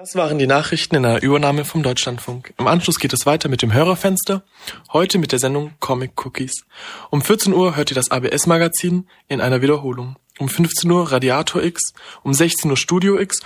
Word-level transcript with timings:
Das 0.00 0.14
waren 0.14 0.38
die 0.38 0.46
Nachrichten 0.46 0.94
in 0.94 1.04
einer 1.04 1.22
Übernahme 1.22 1.64
vom 1.64 1.82
Deutschlandfunk. 1.82 2.54
Im 2.56 2.68
Anschluss 2.68 3.00
geht 3.00 3.12
es 3.12 3.26
weiter 3.26 3.48
mit 3.48 3.62
dem 3.62 3.72
Hörerfenster, 3.72 4.44
heute 4.92 5.18
mit 5.18 5.32
der 5.32 5.40
Sendung 5.40 5.72
Comic 5.80 6.12
Cookies. 6.24 6.66
Um 7.10 7.20
14 7.20 7.52
Uhr 7.52 7.74
hört 7.74 7.90
ihr 7.90 7.96
das 7.96 8.12
ABS-Magazin 8.12 9.08
in 9.26 9.40
einer 9.40 9.60
Wiederholung. 9.60 10.14
Um 10.38 10.48
15 10.48 10.88
Uhr 10.88 11.10
Radiator 11.10 11.64
X, 11.64 11.94
um 12.22 12.32
16 12.32 12.70
Uhr 12.70 12.76
Studio 12.76 13.18
X, 13.18 13.40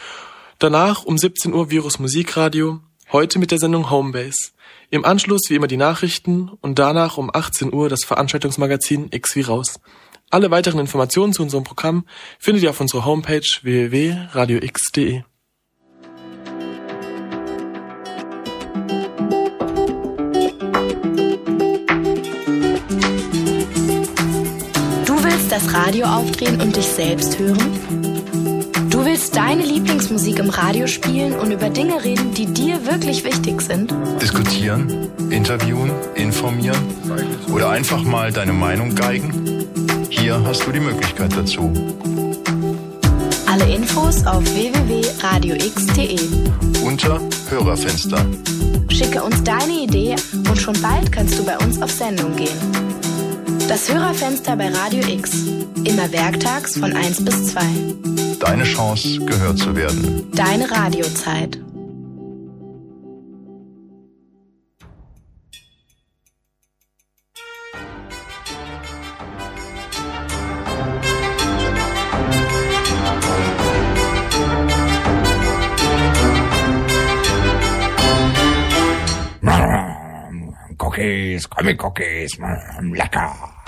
danach 0.58 1.04
um 1.04 1.16
17 1.16 1.54
Uhr 1.54 1.70
Virus 1.70 1.98
Musikradio, 1.98 2.80
heute 3.12 3.38
mit 3.38 3.50
der 3.50 3.58
Sendung 3.58 3.88
Homebase. 3.88 4.50
Im 4.90 5.06
Anschluss 5.06 5.48
wie 5.48 5.54
immer 5.54 5.68
die 5.68 5.78
Nachrichten 5.78 6.50
und 6.60 6.78
danach 6.78 7.16
um 7.16 7.34
18 7.34 7.72
Uhr 7.72 7.88
das 7.88 8.04
Veranstaltungsmagazin 8.04 9.08
X 9.10 9.36
wie 9.36 9.40
raus. 9.40 9.80
Alle 10.28 10.50
weiteren 10.50 10.80
Informationen 10.80 11.32
zu 11.32 11.42
unserem 11.42 11.64
Programm 11.64 12.04
findet 12.38 12.62
ihr 12.62 12.68
auf 12.68 12.80
unserer 12.82 13.06
Homepage 13.06 13.40
www.radiox.de. 13.62 15.22
das 25.52 25.74
Radio 25.74 26.06
aufdrehen 26.06 26.62
und 26.62 26.74
dich 26.74 26.86
selbst 26.86 27.38
hören? 27.38 27.58
Du 28.88 29.04
willst 29.04 29.36
deine 29.36 29.62
Lieblingsmusik 29.62 30.38
im 30.38 30.48
Radio 30.48 30.86
spielen 30.86 31.34
und 31.34 31.52
über 31.52 31.68
Dinge 31.68 32.02
reden, 32.02 32.32
die 32.32 32.46
dir 32.46 32.86
wirklich 32.86 33.22
wichtig 33.22 33.60
sind? 33.60 33.94
Diskutieren, 34.22 35.10
interviewen, 35.28 35.90
informieren 36.14 36.80
oder 37.52 37.68
einfach 37.68 38.02
mal 38.02 38.32
deine 38.32 38.54
Meinung 38.54 38.94
geigen? 38.94 39.66
Hier 40.08 40.42
hast 40.42 40.66
du 40.66 40.72
die 40.72 40.80
Möglichkeit 40.80 41.36
dazu. 41.36 41.70
Alle 43.46 43.74
Infos 43.74 44.24
auf 44.24 44.42
www.radiox.de 44.54 46.18
unter 46.82 47.20
Hörerfenster. 47.50 48.24
Schicke 48.88 49.22
uns 49.22 49.42
deine 49.44 49.82
Idee 49.82 50.16
und 50.48 50.58
schon 50.58 50.80
bald 50.80 51.12
kannst 51.12 51.38
du 51.38 51.44
bei 51.44 51.58
uns 51.58 51.80
auf 51.82 51.90
Sendung 51.90 52.34
gehen. 52.36 53.11
Das 53.72 53.90
Hörerfenster 53.90 54.54
bei 54.54 54.68
Radio 54.68 55.02
X. 55.08 55.46
Immer 55.84 56.12
werktags 56.12 56.76
von 56.76 56.92
1 56.94 57.24
bis 57.24 57.52
2. 57.52 57.62
Deine 58.38 58.64
Chance, 58.64 59.24
gehört 59.24 59.56
zu 59.56 59.74
werden. 59.74 60.30
Deine 60.34 60.70
Radiozeit. 60.70 61.58
Cookies, 80.78 81.48
Comic 81.48 81.82
Cookies, 81.82 82.38
lecker. 82.92 83.61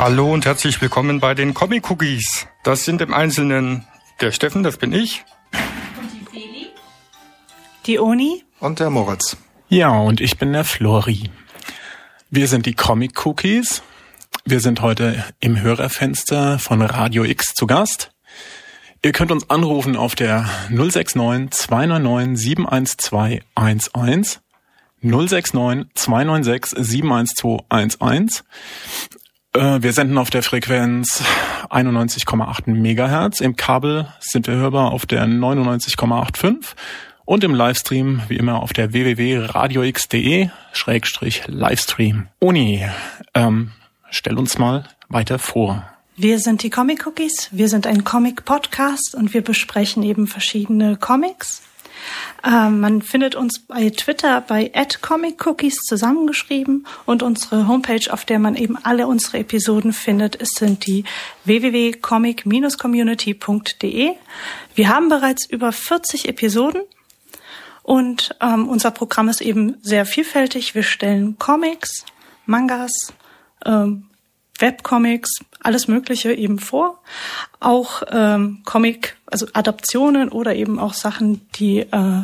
Hallo 0.00 0.32
und 0.32 0.46
herzlich 0.46 0.80
willkommen 0.80 1.20
bei 1.20 1.34
den 1.34 1.52
Comic 1.52 1.90
Cookies. 1.90 2.46
Das 2.62 2.86
sind 2.86 3.02
im 3.02 3.12
Einzelnen 3.12 3.86
der 4.20 4.32
Steffen, 4.32 4.62
das 4.62 4.78
bin 4.78 4.94
ich. 4.94 5.24
Und 5.52 6.10
die 6.12 6.24
Feli. 6.24 6.66
Die 7.84 7.98
Oni. 8.00 8.42
Und 8.60 8.80
der 8.80 8.88
Moritz. 8.88 9.36
Ja, 9.68 9.90
und 9.90 10.22
ich 10.22 10.38
bin 10.38 10.54
der 10.54 10.64
Flori. 10.64 11.30
Wir 12.30 12.48
sind 12.48 12.64
die 12.64 12.74
Comic 12.74 13.26
Cookies. 13.26 13.82
Wir 14.46 14.60
sind 14.60 14.80
heute 14.80 15.22
im 15.38 15.60
Hörerfenster 15.60 16.58
von 16.58 16.80
Radio 16.80 17.24
X 17.24 17.54
zu 17.54 17.66
Gast. 17.66 18.10
Ihr 19.02 19.12
könnt 19.12 19.32
uns 19.32 19.48
anrufen 19.48 19.96
auf 19.96 20.14
der 20.14 20.46
069 20.68 21.50
299 21.50 22.38
71211 22.38 24.40
069 25.02 25.86
296 25.94 26.78
71211 26.78 28.44
äh, 29.52 29.82
wir 29.82 29.92
senden 29.92 30.18
auf 30.18 30.30
der 30.30 30.42
Frequenz 30.42 31.22
91,8 31.70 32.70
Megahertz. 32.70 33.40
Im 33.40 33.56
Kabel 33.56 34.08
sind 34.20 34.46
wir 34.46 34.54
hörbar 34.54 34.92
auf 34.92 35.06
der 35.06 35.24
99,85 35.24 36.74
und 37.24 37.42
im 37.42 37.54
Livestream 37.54 38.22
wie 38.28 38.36
immer 38.36 38.62
auf 38.62 38.72
der 38.72 38.92
www.radiox.de 38.92 40.50
Schrägstrich 40.72 41.42
Livestream. 41.46 42.28
Uni, 42.38 42.86
ähm, 43.34 43.72
stell 44.10 44.38
uns 44.38 44.58
mal 44.58 44.84
weiter 45.08 45.38
vor. 45.38 45.84
Wir 46.22 46.38
sind 46.38 46.62
die 46.62 46.68
Comic 46.68 47.06
Cookies. 47.06 47.48
Wir 47.50 47.70
sind 47.70 47.86
ein 47.86 48.04
Comic 48.04 48.44
Podcast 48.44 49.14
und 49.14 49.32
wir 49.32 49.40
besprechen 49.40 50.02
eben 50.02 50.26
verschiedene 50.26 50.98
Comics 50.98 51.62
ähm, 52.44 52.80
man 52.80 53.00
findet 53.00 53.34
uns 53.34 53.60
bei 53.60 53.88
Twitter 53.88 54.42
bei 54.42 54.70
@comiccookies 55.00 55.76
zusammengeschrieben 55.76 56.86
und 57.06 57.22
unsere 57.22 57.68
Homepage, 57.68 58.12
auf 58.12 58.26
der 58.26 58.38
man 58.38 58.54
eben 58.54 58.76
alle 58.82 59.06
unsere 59.06 59.38
Episoden 59.38 59.94
findet, 59.94 60.36
ist 60.36 60.58
sind 60.58 60.86
die 60.86 61.04
www.comic-community.de. 61.44 64.10
Wir 64.74 64.88
haben 64.88 65.08
bereits 65.08 65.46
über 65.46 65.72
40 65.72 66.28
Episoden 66.28 66.82
und 67.82 68.36
ähm, 68.40 68.68
unser 68.68 68.90
Programm 68.90 69.30
ist 69.30 69.40
eben 69.40 69.78
sehr 69.82 70.04
vielfältig. 70.04 70.74
Wir 70.74 70.82
stellen 70.82 71.38
Comics, 71.38 72.04
Mangas, 72.44 73.14
ähm, 73.64 74.09
Webcomics, 74.60 75.40
alles 75.60 75.88
Mögliche 75.88 76.32
eben 76.32 76.58
vor. 76.58 77.02
Auch 77.60 78.02
ähm, 78.10 78.62
Comic, 78.64 79.16
also 79.26 79.46
Adaptionen 79.52 80.28
oder 80.30 80.54
eben 80.54 80.78
auch 80.78 80.94
Sachen, 80.94 81.46
die, 81.56 81.80
äh, 81.80 82.22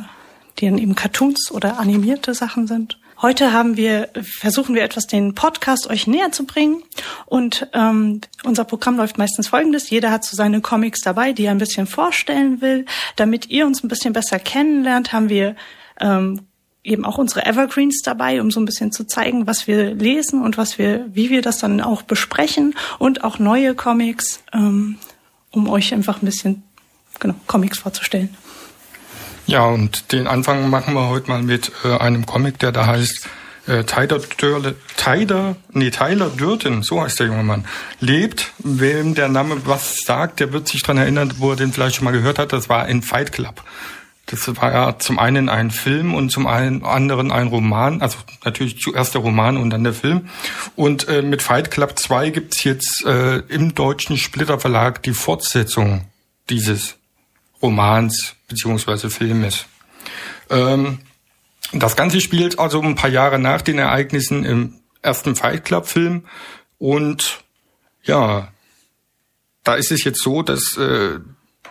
die 0.58 0.66
dann 0.66 0.78
eben 0.78 0.94
Cartoons 0.94 1.50
oder 1.50 1.78
animierte 1.78 2.34
Sachen 2.34 2.66
sind. 2.66 2.98
Heute 3.22 3.54
haben 3.54 3.78
wir, 3.78 4.10
versuchen 4.22 4.74
wir 4.74 4.82
etwas 4.82 5.06
den 5.06 5.34
Podcast 5.34 5.88
euch 5.88 6.06
näher 6.06 6.32
zu 6.32 6.44
bringen. 6.44 6.82
Und 7.24 7.66
ähm, 7.72 8.20
unser 8.44 8.64
Programm 8.64 8.98
läuft 8.98 9.16
meistens 9.16 9.48
folgendes. 9.48 9.88
Jeder 9.88 10.10
hat 10.10 10.24
so 10.24 10.36
seine 10.36 10.60
Comics 10.60 11.00
dabei, 11.00 11.32
die 11.32 11.46
er 11.46 11.52
ein 11.52 11.58
bisschen 11.58 11.86
vorstellen 11.86 12.60
will. 12.60 12.84
Damit 13.16 13.48
ihr 13.48 13.66
uns 13.66 13.82
ein 13.82 13.88
bisschen 13.88 14.12
besser 14.12 14.38
kennenlernt, 14.38 15.14
haben 15.14 15.30
wir 15.30 15.56
ähm, 15.98 16.42
eben 16.86 17.04
auch 17.04 17.18
unsere 17.18 17.44
Evergreens 17.44 18.02
dabei, 18.02 18.40
um 18.40 18.50
so 18.50 18.60
ein 18.60 18.64
bisschen 18.64 18.92
zu 18.92 19.04
zeigen, 19.04 19.46
was 19.46 19.66
wir 19.66 19.94
lesen 19.94 20.42
und 20.42 20.56
was 20.56 20.78
wir, 20.78 21.06
wie 21.12 21.30
wir 21.30 21.42
das 21.42 21.58
dann 21.58 21.80
auch 21.80 22.02
besprechen 22.02 22.74
und 22.98 23.24
auch 23.24 23.38
neue 23.38 23.74
Comics, 23.74 24.42
ähm, 24.52 24.96
um 25.50 25.68
euch 25.68 25.92
einfach 25.92 26.22
ein 26.22 26.26
bisschen 26.26 26.62
genau, 27.18 27.34
Comics 27.46 27.78
vorzustellen. 27.78 28.34
Ja, 29.46 29.64
und 29.66 30.12
den 30.12 30.26
Anfang 30.26 30.70
machen 30.70 30.94
wir 30.94 31.08
heute 31.08 31.28
mal 31.28 31.42
mit 31.42 31.70
äh, 31.84 31.96
einem 31.98 32.26
Comic, 32.26 32.58
der 32.58 32.72
da 32.72 32.86
heißt 32.86 33.28
äh, 33.66 33.84
Tyler, 33.84 34.20
Dörle, 34.38 34.74
Tyler, 34.96 35.56
nee, 35.72 35.90
Tyler 35.90 36.30
Durden, 36.30 36.82
so 36.82 37.02
heißt 37.02 37.20
der 37.20 37.26
junge 37.26 37.42
Mann, 37.42 37.64
lebt. 38.00 38.52
Wem 38.58 39.14
der 39.14 39.28
Name 39.28 39.66
was 39.66 40.00
sagt, 40.04 40.40
der 40.40 40.52
wird 40.52 40.68
sich 40.68 40.82
dran 40.82 40.98
erinnern, 40.98 41.34
wo 41.38 41.50
er 41.50 41.56
den 41.56 41.72
vielleicht 41.72 41.96
schon 41.96 42.04
mal 42.04 42.12
gehört 42.12 42.38
hat. 42.38 42.52
Das 42.52 42.68
war 42.68 42.84
ein 42.84 43.02
Fight 43.02 43.32
Club. 43.32 43.62
Das 44.26 44.48
war 44.56 44.72
ja 44.72 44.98
zum 44.98 45.20
einen 45.20 45.48
ein 45.48 45.70
Film 45.70 46.12
und 46.12 46.30
zum 46.30 46.48
anderen 46.48 47.30
ein 47.30 47.46
Roman, 47.46 48.02
also 48.02 48.18
natürlich 48.44 48.80
zuerst 48.80 49.14
der 49.14 49.20
Roman 49.20 49.56
und 49.56 49.70
dann 49.70 49.84
der 49.84 49.92
Film. 49.92 50.28
Und 50.74 51.06
äh, 51.06 51.22
mit 51.22 51.42
Fight 51.42 51.70
Club 51.70 51.96
2 51.96 52.30
gibt's 52.30 52.64
jetzt 52.64 53.04
äh, 53.06 53.38
im 53.48 53.76
deutschen 53.76 54.16
Splitter 54.16 54.58
Verlag 54.58 55.02
die 55.04 55.12
Fortsetzung 55.12 56.06
dieses 56.50 56.96
Romans 57.62 58.34
beziehungsweise 58.48 59.10
Filmes. 59.10 59.66
Ähm, 60.50 60.98
das 61.72 61.94
Ganze 61.94 62.20
spielt 62.20 62.58
also 62.58 62.80
ein 62.82 62.96
paar 62.96 63.10
Jahre 63.10 63.38
nach 63.38 63.62
den 63.62 63.78
Ereignissen 63.78 64.44
im 64.44 64.74
ersten 65.02 65.36
Fight 65.36 65.64
Club 65.64 65.86
Film 65.86 66.24
und 66.78 67.44
ja, 68.02 68.48
da 69.62 69.74
ist 69.74 69.90
es 69.90 70.04
jetzt 70.04 70.22
so, 70.22 70.42
dass 70.42 70.76
äh, 70.76 71.18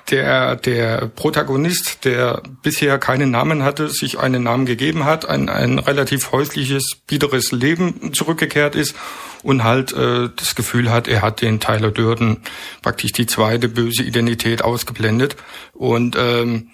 der, 0.09 0.55
der 0.55 1.07
Protagonist, 1.07 2.05
der 2.05 2.43
bisher 2.61 2.97
keinen 2.99 3.31
Namen 3.31 3.63
hatte, 3.63 3.89
sich 3.89 4.19
einen 4.19 4.43
Namen 4.43 4.65
gegeben 4.65 5.05
hat, 5.05 5.27
ein, 5.27 5.49
ein 5.49 5.79
relativ 5.79 6.31
häusliches, 6.31 6.97
biederes 7.07 7.51
Leben 7.51 8.13
zurückgekehrt 8.13 8.75
ist 8.75 8.95
und 9.41 9.63
halt 9.63 9.93
äh, 9.93 10.29
das 10.35 10.55
Gefühl 10.55 10.91
hat, 10.91 11.07
er 11.07 11.21
hat 11.21 11.41
den 11.41 11.59
Tyler 11.59 11.91
Durden 11.91 12.37
praktisch 12.81 13.11
die 13.13 13.25
zweite 13.25 13.67
böse 13.67 14.03
Identität 14.03 14.63
ausgeblendet. 14.63 15.35
Und 15.73 16.15
ähm, 16.19 16.69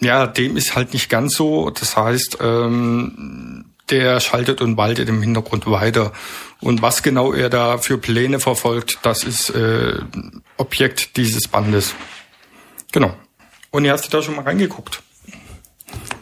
ja, 0.00 0.26
dem 0.26 0.56
ist 0.56 0.74
halt 0.74 0.92
nicht 0.92 1.08
ganz 1.08 1.36
so. 1.36 1.70
Das 1.70 1.96
heißt, 1.96 2.38
ähm, 2.40 3.66
der 3.90 4.20
schaltet 4.20 4.60
und 4.60 4.76
waltet 4.76 5.08
im 5.08 5.22
Hintergrund 5.22 5.70
weiter. 5.70 6.12
Und 6.60 6.82
was 6.82 7.02
genau 7.02 7.32
er 7.32 7.50
da 7.50 7.78
für 7.78 7.98
Pläne 7.98 8.40
verfolgt, 8.40 8.98
das 9.02 9.24
ist 9.24 9.50
äh, 9.50 9.94
Objekt 10.56 11.16
dieses 11.16 11.48
Bandes. 11.48 11.94
Genau. 12.92 13.16
Und 13.70 13.84
ihr 13.84 13.92
hast 13.92 14.12
da 14.12 14.22
schon 14.22 14.36
mal 14.36 14.42
reingeguckt. 14.42 15.02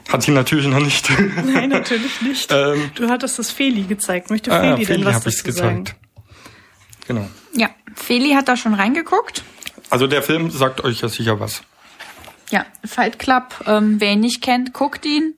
Hat 0.08 0.22
sie 0.22 0.32
natürlich 0.32 0.66
noch 0.66 0.80
nicht. 0.80 1.08
Nein, 1.44 1.68
natürlich 1.68 2.20
nicht. 2.22 2.50
ähm, 2.52 2.90
du 2.94 3.08
hattest 3.08 3.38
das 3.38 3.50
Feli 3.50 3.82
gezeigt. 3.82 4.30
Möchte 4.30 4.50
Feli, 4.50 4.66
ah, 4.66 4.76
Feli 4.76 4.86
denn 4.86 5.04
was 5.04 5.22
dazu 5.22 5.50
sagen? 5.50 5.84
Genau. 7.06 7.28
Ja, 7.54 7.70
Feli 7.94 8.32
hat 8.32 8.48
da 8.48 8.56
schon 8.56 8.74
reingeguckt. 8.74 9.42
Also 9.88 10.06
der 10.06 10.22
Film 10.22 10.50
sagt 10.50 10.82
euch 10.82 11.00
ja 11.00 11.08
sicher 11.08 11.38
was. 11.38 11.62
Ja, 12.50 12.66
Fight 12.84 13.18
Club, 13.18 13.64
ähm, 13.66 14.00
wer 14.00 14.12
ihn 14.12 14.20
nicht 14.20 14.42
kennt, 14.42 14.72
guckt 14.72 15.06
ihn. 15.06 15.34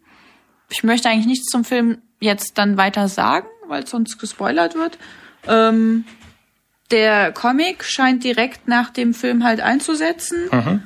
Ich 0.70 0.82
möchte 0.82 1.08
eigentlich 1.10 1.26
nichts 1.26 1.46
zum 1.50 1.64
Film 1.64 1.98
jetzt 2.20 2.56
dann 2.56 2.78
weiter 2.78 3.08
sagen, 3.08 3.46
weil 3.68 3.86
sonst 3.86 4.18
gespoilert 4.18 4.74
wird. 4.74 4.98
Ähm, 5.46 6.04
der 6.90 7.32
Comic 7.32 7.84
scheint 7.84 8.24
direkt 8.24 8.68
nach 8.68 8.90
dem 8.90 9.12
Film 9.12 9.44
halt 9.44 9.60
einzusetzen. 9.60 10.48
Mhm. 10.50 10.82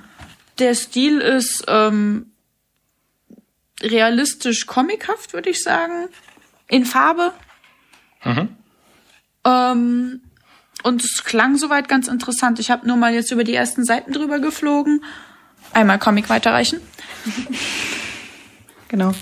Der 0.58 0.74
Stil 0.74 1.20
ist 1.20 1.64
ähm, 1.68 2.32
realistisch 3.82 4.66
comichaft, 4.66 5.32
würde 5.32 5.50
ich 5.50 5.62
sagen. 5.62 6.08
In 6.68 6.84
Farbe. 6.84 7.32
Mhm. 8.24 8.48
Ähm, 9.44 10.20
und 10.82 11.04
es 11.04 11.24
klang 11.24 11.56
soweit 11.56 11.88
ganz 11.88 12.08
interessant. 12.08 12.58
Ich 12.58 12.70
habe 12.70 12.86
nur 12.86 12.96
mal 12.96 13.12
jetzt 13.12 13.30
über 13.30 13.44
die 13.44 13.54
ersten 13.54 13.84
Seiten 13.84 14.12
drüber 14.12 14.38
geflogen. 14.38 15.04
Einmal 15.72 15.98
Comic 15.98 16.28
weiterreichen. 16.28 16.80
genau. 18.88 19.12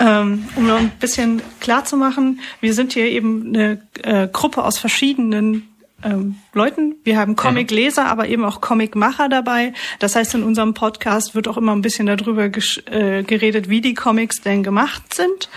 Ähm, 0.00 0.48
um 0.56 0.66
noch 0.66 0.78
ein 0.78 0.90
bisschen 0.98 1.40
klar 1.60 1.84
zu 1.84 1.96
machen, 1.96 2.40
wir 2.60 2.74
sind 2.74 2.92
hier 2.92 3.06
eben 3.06 3.48
eine 3.48 3.86
äh, 4.02 4.28
Gruppe 4.28 4.64
aus 4.64 4.78
verschiedenen 4.78 5.73
ähm, 6.04 6.36
Leuten. 6.52 6.96
Wir 7.02 7.18
haben 7.18 7.34
Comicleser, 7.34 8.06
aber 8.06 8.28
eben 8.28 8.44
auch 8.44 8.60
Comicmacher 8.60 9.28
dabei. 9.28 9.72
Das 9.98 10.14
heißt, 10.14 10.34
in 10.34 10.42
unserem 10.42 10.74
Podcast 10.74 11.34
wird 11.34 11.48
auch 11.48 11.56
immer 11.56 11.74
ein 11.74 11.82
bisschen 11.82 12.06
darüber 12.06 12.44
äh, 12.44 13.22
geredet, 13.22 13.68
wie 13.68 13.80
die 13.80 13.94
Comics 13.94 14.42
denn 14.42 14.62
gemacht 14.62 15.14
sind. 15.14 15.48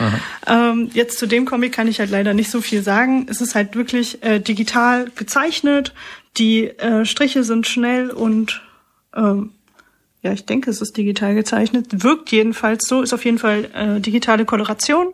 Ähm, 0.48 0.90
jetzt 0.94 1.20
zu 1.20 1.28
dem 1.28 1.46
Comic 1.46 1.74
kann 1.74 1.88
ich 1.88 2.00
halt 2.00 2.10
leider 2.10 2.34
nicht 2.34 2.50
so 2.50 2.62
viel 2.62 2.82
sagen. 2.82 3.28
Es 3.30 3.42
ist 3.42 3.56
halt 3.56 3.76
wirklich 3.76 4.24
äh, 4.24 4.40
digital 4.40 5.12
gezeichnet. 5.16 5.94
Die 6.38 6.66
äh, 6.66 7.06
Striche 7.06 7.44
sind 7.44 7.68
schnell 7.68 8.10
und 8.10 8.62
ähm, 9.16 9.52
ja, 10.24 10.34
ich 10.34 10.46
denke, 10.46 10.70
es 10.70 10.82
ist 10.82 10.98
digital 10.98 11.36
gezeichnet. 11.36 12.04
Wirkt 12.04 12.32
jedenfalls 12.32 12.86
so, 12.88 13.02
ist 13.02 13.14
auf 13.14 13.26
jeden 13.26 13.38
Fall 13.38 13.70
äh, 13.74 14.00
digitale 14.00 14.46
Koloration. 14.46 15.14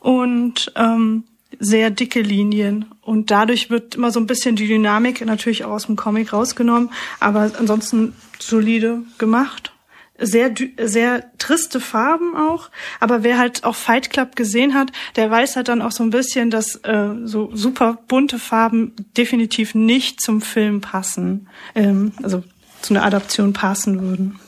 Und 0.00 0.72
ähm, 0.76 1.24
sehr 1.58 1.90
dicke 1.90 2.20
Linien. 2.20 2.86
Und 3.02 3.30
dadurch 3.30 3.70
wird 3.70 3.94
immer 3.94 4.10
so 4.10 4.20
ein 4.20 4.26
bisschen 4.26 4.56
die 4.56 4.66
Dynamik 4.66 5.24
natürlich 5.24 5.64
auch 5.64 5.72
aus 5.72 5.86
dem 5.86 5.96
Comic 5.96 6.32
rausgenommen, 6.32 6.90
aber 7.20 7.52
ansonsten 7.58 8.14
solide 8.38 9.02
gemacht. 9.18 9.72
Sehr, 10.16 10.54
sehr 10.80 11.24
triste 11.38 11.80
Farben 11.80 12.36
auch, 12.36 12.70
aber 13.00 13.24
wer 13.24 13.36
halt 13.36 13.64
auch 13.64 13.74
Fight 13.74 14.10
Club 14.10 14.36
gesehen 14.36 14.74
hat, 14.74 14.92
der 15.16 15.28
weiß 15.28 15.56
halt 15.56 15.66
dann 15.66 15.82
auch 15.82 15.90
so 15.90 16.04
ein 16.04 16.10
bisschen, 16.10 16.50
dass 16.50 16.76
äh, 16.84 17.08
so 17.24 17.50
super 17.52 17.98
bunte 18.06 18.38
Farben 18.38 18.92
definitiv 19.16 19.74
nicht 19.74 20.20
zum 20.20 20.40
Film 20.40 20.80
passen, 20.80 21.48
ähm, 21.74 22.12
also 22.22 22.44
zu 22.80 22.94
einer 22.94 23.04
Adaption 23.04 23.54
passen 23.54 24.00
würden. 24.00 24.38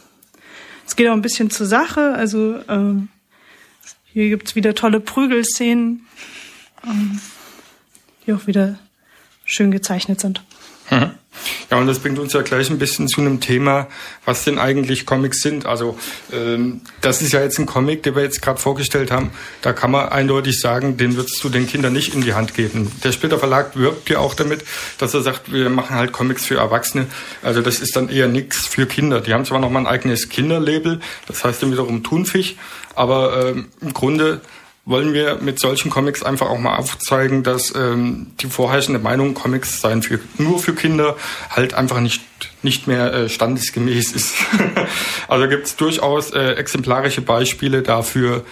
Es 0.87 0.94
geht 0.94 1.08
auch 1.08 1.14
ein 1.14 1.23
bisschen 1.23 1.50
zur 1.50 1.67
Sache, 1.67 2.14
also 2.14 2.61
ähm, 2.69 3.08
hier 4.05 4.29
gibt's 4.29 4.55
wieder 4.55 4.75
tolle 4.76 5.00
Prügelszenen 5.00 6.06
die 8.26 8.32
auch 8.32 8.46
wieder 8.46 8.78
schön 9.44 9.70
gezeichnet 9.70 10.20
sind. 10.20 10.43
Mhm. 10.90 11.12
Ja, 11.70 11.78
und 11.78 11.87
das 11.87 11.99
bringt 11.99 12.19
uns 12.19 12.32
ja 12.32 12.43
gleich 12.43 12.70
ein 12.70 12.78
bisschen 12.78 13.08
zu 13.08 13.20
einem 13.20 13.40
Thema, 13.40 13.88
was 14.25 14.44
denn 14.44 14.58
eigentlich 14.58 15.05
Comics 15.05 15.43
sind. 15.43 15.67
Also 15.67 15.99
ähm, 16.32 16.81
das 17.00 17.23
ist 17.23 17.32
ja 17.32 17.43
jetzt 17.43 17.58
ein 17.58 17.67
Comic, 17.67 18.02
den 18.05 18.14
wir 18.14 18.23
jetzt 18.23 18.40
gerade 18.40 18.58
vorgestellt 18.58 19.11
haben. 19.11 19.31
Da 19.62 19.73
kann 19.73 19.90
man 19.90 20.08
eindeutig 20.08 20.61
sagen, 20.61 20.96
den 20.96 21.17
würdest 21.17 21.43
du 21.43 21.49
den 21.49 21.67
Kindern 21.67 21.93
nicht 21.93 22.14
in 22.14 22.23
die 22.23 22.34
Hand 22.34 22.55
geben. 22.55 22.90
Der 23.05 23.12
Splitter 23.12 23.38
Verlag 23.38 23.76
wirbt 23.76 24.08
ja 24.08 24.19
auch 24.19 24.34
damit, 24.34 24.64
dass 24.99 25.12
er 25.14 25.22
sagt, 25.22 25.52
wir 25.52 25.69
machen 25.69 25.96
halt 25.96 26.12
Comics 26.12 26.46
für 26.46 26.56
Erwachsene. 26.56 27.06
Also 27.43 27.62
das 27.62 27.81
ist 27.81 27.96
dann 27.96 28.08
eher 28.08 28.29
nichts 28.29 28.67
für 28.67 28.87
Kinder. 28.87 29.20
Die 29.20 29.34
haben 29.34 29.44
zwar 29.44 29.58
noch 29.58 29.70
mal 29.70 29.81
ein 29.81 29.87
eigenes 29.87 30.29
Kinderlabel, 30.29 31.00
das 31.26 31.44
heißt 31.44 31.62
dann 31.62 31.72
wiederum 31.72 32.02
Thunfisch, 32.02 32.56
aber 32.94 33.49
ähm, 33.49 33.69
im 33.81 33.93
Grunde 33.93 34.40
wollen 34.87 35.12
wir 35.12 35.38
mit 35.43 35.59
solchen 35.59 35.91
Comics 35.91 36.23
einfach 36.23 36.49
auch 36.49 36.59
mal 36.59 36.77
aufzeigen, 36.77 37.43
dass 37.43 37.75
ähm, 37.75 38.29
die 38.41 38.47
vorherrschende 38.47 39.00
Meinung, 39.00 39.35
Comics 39.35 39.81
seien 39.81 40.03
für, 40.03 40.21
nur 40.38 40.61
für 40.61 40.75
Kinder, 40.75 41.17
halt 41.50 41.75
einfach 41.75 41.99
nicht, 41.99 42.23
nicht 42.62 42.87
mehr 42.87 43.12
äh, 43.12 43.29
standesgemäß 43.29 44.12
ist. 44.12 44.37
also 45.29 45.49
gibt 45.49 45.67
es 45.67 45.77
durchaus 45.77 46.31
äh, 46.31 46.53
exemplarische 46.53 47.21
Beispiele 47.21 47.83
dafür, 47.83 48.44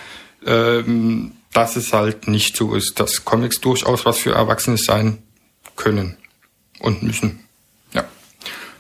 ähm, 0.44 1.32
dass 1.52 1.76
es 1.76 1.92
halt 1.92 2.26
nicht 2.26 2.56
so 2.56 2.74
ist, 2.74 2.98
dass 2.98 3.24
Comics 3.24 3.60
durchaus 3.60 4.04
was 4.04 4.18
für 4.18 4.32
Erwachsene 4.32 4.76
sein 4.76 5.18
können 5.76 6.16
und 6.80 7.04
müssen. 7.04 7.44
Ja. 7.92 8.04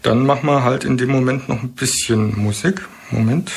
Dann 0.02 0.26
machen 0.26 0.46
wir 0.46 0.64
halt 0.64 0.82
in 0.82 0.96
dem 0.96 1.10
Moment 1.10 1.48
noch 1.48 1.62
ein 1.62 1.72
bisschen 1.72 2.36
Musik. 2.36 2.84
Moment. 3.12 3.52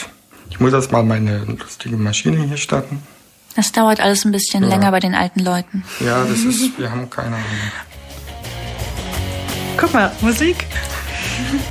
Ich 0.52 0.60
muss 0.60 0.72
erst 0.72 0.92
mal 0.92 1.04
meine 1.04 1.46
lustige 1.46 1.98
Maschine 1.98 2.44
hier 2.44 2.58
starten. 2.58 3.02
Das 3.58 3.72
dauert 3.72 4.00
alles 4.00 4.24
ein 4.24 4.32
bisschen 4.32 4.62
ja. 4.62 4.70
länger 4.70 4.92
bei 4.92 5.00
den 5.00 5.16
alten 5.16 5.40
Leuten. 5.40 5.84
Ja, 6.00 6.24
das 6.24 6.44
ist, 6.44 6.78
wir 6.78 6.92
haben 6.92 7.10
keine 7.10 7.38
Ahnung. 7.38 7.72
Guck 9.78 9.92
mal, 9.96 10.16
Musik. 10.22 10.58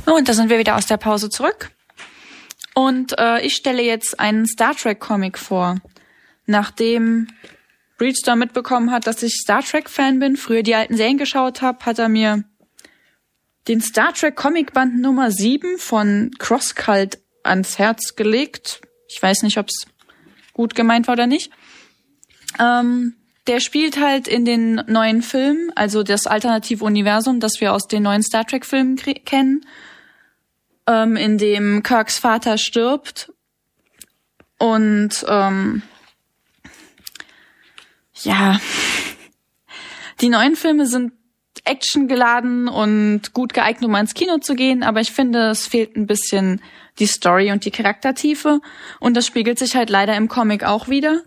Und 0.05 0.27
da 0.27 0.33
sind 0.33 0.49
wir 0.49 0.59
wieder 0.59 0.75
aus 0.75 0.85
der 0.85 0.97
Pause 0.97 1.29
zurück. 1.29 1.71
Und 2.73 3.17
äh, 3.17 3.39
ich 3.39 3.55
stelle 3.55 3.81
jetzt 3.81 4.19
einen 4.19 4.45
Star 4.47 4.75
Trek 4.75 4.99
Comic 4.99 5.37
vor. 5.37 5.77
Nachdem 6.45 7.29
Breedstar 7.97 8.35
mitbekommen 8.35 8.91
hat, 8.91 9.07
dass 9.07 9.23
ich 9.23 9.35
Star 9.35 9.63
Trek 9.63 9.89
Fan 9.89 10.19
bin, 10.19 10.35
früher 10.35 10.63
die 10.63 10.75
alten 10.75 10.97
Serien 10.97 11.17
geschaut 11.17 11.61
habe, 11.61 11.85
hat 11.85 11.99
er 11.99 12.09
mir 12.09 12.43
den 13.69 13.79
Star 13.79 14.13
Trek 14.13 14.35
Comic 14.35 14.73
Band 14.73 14.99
Nummer 14.99 15.31
7 15.31 15.77
von 15.77 16.31
Crosscult 16.37 17.19
ans 17.43 17.79
Herz 17.79 18.17
gelegt. 18.17 18.81
Ich 19.07 19.23
weiß 19.23 19.43
nicht, 19.43 19.57
ob 19.57 19.69
es 19.69 19.87
gut 20.51 20.75
gemeint 20.75 21.07
war 21.07 21.13
oder 21.13 21.27
nicht. 21.27 21.49
Ähm, 22.59 23.13
der 23.47 23.61
spielt 23.61 23.99
halt 23.99 24.27
in 24.27 24.45
den 24.45 24.75
neuen 24.87 25.21
Filmen, 25.21 25.71
also 25.75 26.03
das 26.03 26.27
alternative 26.27 26.83
Universum, 26.83 27.39
das 27.39 27.61
wir 27.61 27.73
aus 27.73 27.87
den 27.87 28.03
neuen 28.03 28.21
Star 28.21 28.45
Trek-Filmen 28.45 28.97
kennen, 28.97 29.65
ähm, 30.85 31.15
in 31.15 31.37
dem 31.37 31.81
Kirks 31.81 32.19
Vater 32.19 32.57
stirbt. 32.57 33.31
Und 34.59 35.25
ähm, 35.27 35.81
ja, 38.23 38.59
die 40.19 40.29
neuen 40.29 40.55
Filme 40.55 40.85
sind 40.85 41.13
actiongeladen 41.63 42.67
und 42.67 43.33
gut 43.33 43.53
geeignet, 43.53 43.85
um 43.85 43.95
ins 43.95 44.13
Kino 44.13 44.39
zu 44.39 44.55
gehen, 44.55 44.83
aber 44.83 45.01
ich 45.01 45.11
finde, 45.11 45.49
es 45.49 45.67
fehlt 45.67 45.95
ein 45.95 46.07
bisschen 46.07 46.61
die 46.99 47.07
Story 47.07 47.51
und 47.51 47.65
die 47.65 47.71
Charaktertiefe. 47.71 48.61
Und 48.99 49.15
das 49.15 49.27
spiegelt 49.27 49.59
sich 49.59 49.75
halt 49.75 49.89
leider 49.89 50.15
im 50.15 50.27
Comic 50.27 50.63
auch 50.63 50.87
wieder 50.87 51.23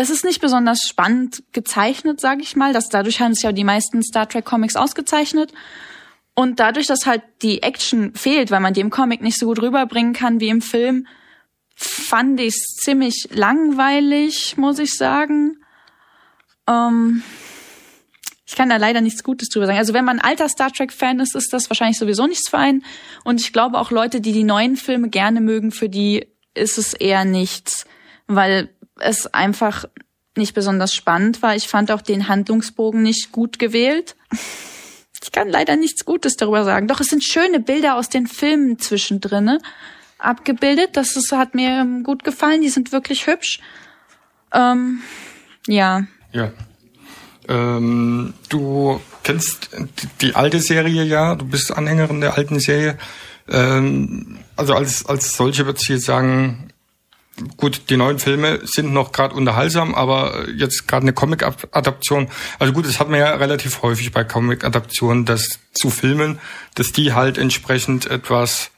es 0.00 0.10
ist 0.10 0.24
nicht 0.24 0.40
besonders 0.40 0.86
spannend 0.86 1.42
gezeichnet, 1.52 2.20
sage 2.20 2.42
ich 2.42 2.54
mal. 2.54 2.72
dass 2.72 2.88
dadurch 2.88 3.20
haben 3.20 3.34
sich 3.34 3.42
ja 3.42 3.50
die 3.50 3.64
meisten 3.64 4.02
Star 4.02 4.28
Trek 4.28 4.44
Comics 4.44 4.76
ausgezeichnet. 4.76 5.52
Und 6.34 6.60
dadurch, 6.60 6.86
dass 6.86 7.04
halt 7.04 7.22
die 7.42 7.64
Action 7.64 8.14
fehlt, 8.14 8.52
weil 8.52 8.60
man 8.60 8.74
die 8.74 8.80
im 8.80 8.90
Comic 8.90 9.22
nicht 9.22 9.40
so 9.40 9.46
gut 9.46 9.60
rüberbringen 9.60 10.12
kann 10.12 10.38
wie 10.38 10.50
im 10.50 10.62
Film, 10.62 11.08
fand 11.74 12.38
ich 12.38 12.54
es 12.54 12.76
ziemlich 12.76 13.28
langweilig, 13.32 14.56
muss 14.56 14.78
ich 14.78 14.94
sagen. 14.94 15.58
Ähm, 16.68 17.24
ich 18.46 18.54
kann 18.54 18.68
da 18.68 18.76
leider 18.76 19.00
nichts 19.00 19.24
Gutes 19.24 19.48
drüber 19.48 19.66
sagen. 19.66 19.78
Also 19.78 19.94
wenn 19.94 20.04
man 20.04 20.20
alter 20.20 20.48
Star 20.48 20.72
Trek-Fan 20.72 21.18
ist, 21.18 21.34
ist 21.34 21.52
das 21.52 21.68
wahrscheinlich 21.70 21.98
sowieso 21.98 22.28
nichts 22.28 22.48
für 22.48 22.58
einen. 22.58 22.84
Und 23.24 23.40
ich 23.40 23.52
glaube 23.52 23.78
auch 23.78 23.90
Leute, 23.90 24.20
die 24.20 24.32
die 24.32 24.44
neuen 24.44 24.76
Filme 24.76 25.08
gerne 25.08 25.40
mögen, 25.40 25.72
für 25.72 25.88
die 25.88 26.28
ist 26.54 26.78
es 26.78 26.94
eher 26.94 27.24
nichts 27.24 27.84
weil 28.28 28.68
es 29.00 29.26
einfach 29.26 29.86
nicht 30.36 30.54
besonders 30.54 30.94
spannend 30.94 31.42
war. 31.42 31.56
Ich 31.56 31.68
fand 31.68 31.90
auch 31.90 32.02
den 32.02 32.28
Handlungsbogen 32.28 33.02
nicht 33.02 33.32
gut 33.32 33.58
gewählt. 33.58 34.14
Ich 35.22 35.32
kann 35.32 35.48
leider 35.48 35.76
nichts 35.76 36.04
Gutes 36.04 36.36
darüber 36.36 36.64
sagen. 36.64 36.86
Doch 36.86 37.00
es 37.00 37.08
sind 37.08 37.24
schöne 37.24 37.58
Bilder 37.58 37.96
aus 37.96 38.08
den 38.08 38.26
Filmen 38.28 38.78
zwischendrin 38.78 39.58
abgebildet. 40.18 40.90
Das 40.92 41.16
ist, 41.16 41.32
hat 41.32 41.54
mir 41.54 41.80
ähm, 41.80 42.04
gut 42.04 42.22
gefallen. 42.24 42.62
Die 42.62 42.68
sind 42.68 42.92
wirklich 42.92 43.26
hübsch. 43.26 43.60
Ähm, 44.52 45.00
ja. 45.66 46.04
Ja. 46.32 46.52
Ähm, 47.48 48.34
du 48.48 49.00
kennst 49.22 49.70
die, 50.20 50.34
alte 50.34 50.60
Serie 50.60 51.02
ja. 51.02 51.34
Du 51.34 51.46
bist 51.46 51.72
Anhängerin 51.72 52.20
der 52.20 52.36
alten 52.36 52.60
Serie. 52.60 52.98
Ähm, 53.48 54.38
also 54.56 54.74
als 54.74 55.06
als 55.06 55.36
solche 55.36 55.66
würde 55.66 55.80
ich 55.82 55.88
jetzt 55.88 56.04
sagen, 56.04 56.70
gut, 57.56 57.82
die 57.90 57.96
neuen 57.96 58.18
Filme 58.18 58.60
sind 58.64 58.92
noch 58.92 59.12
gerade 59.12 59.34
unterhaltsam, 59.34 59.94
aber 59.94 60.48
jetzt 60.50 60.88
gerade 60.88 61.02
eine 61.02 61.12
Comic-Adaption, 61.12 62.28
also 62.58 62.72
gut, 62.72 62.86
das 62.86 63.00
hat 63.00 63.08
man 63.08 63.20
ja 63.20 63.34
relativ 63.34 63.82
häufig 63.82 64.12
bei 64.12 64.24
Comic-Adaptionen, 64.24 65.24
dass 65.24 65.58
zu 65.72 65.90
Filmen, 65.90 66.38
dass 66.74 66.92
die 66.92 67.12
halt 67.12 67.38
entsprechend 67.38 68.06
etwas 68.06 68.70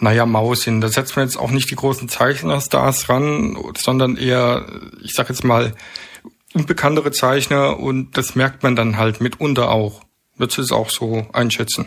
naja, 0.00 0.26
mau 0.26 0.54
sind. 0.54 0.80
Da 0.80 0.88
setzt 0.88 1.16
man 1.16 1.26
jetzt 1.26 1.36
auch 1.36 1.50
nicht 1.50 1.70
die 1.70 1.76
großen 1.76 2.08
Zeichnerstars 2.08 3.08
ran, 3.08 3.56
sondern 3.76 4.16
eher, 4.16 4.66
ich 5.02 5.12
sag 5.14 5.28
jetzt 5.28 5.44
mal, 5.44 5.72
unbekanntere 6.54 7.10
Zeichner 7.10 7.78
und 7.78 8.16
das 8.16 8.34
merkt 8.34 8.62
man 8.62 8.76
dann 8.76 8.96
halt 8.96 9.20
mitunter 9.20 9.70
auch. 9.70 10.02
Würdest 10.36 10.58
du 10.58 10.62
es 10.62 10.72
auch 10.72 10.90
so 10.90 11.26
einschätzen? 11.32 11.86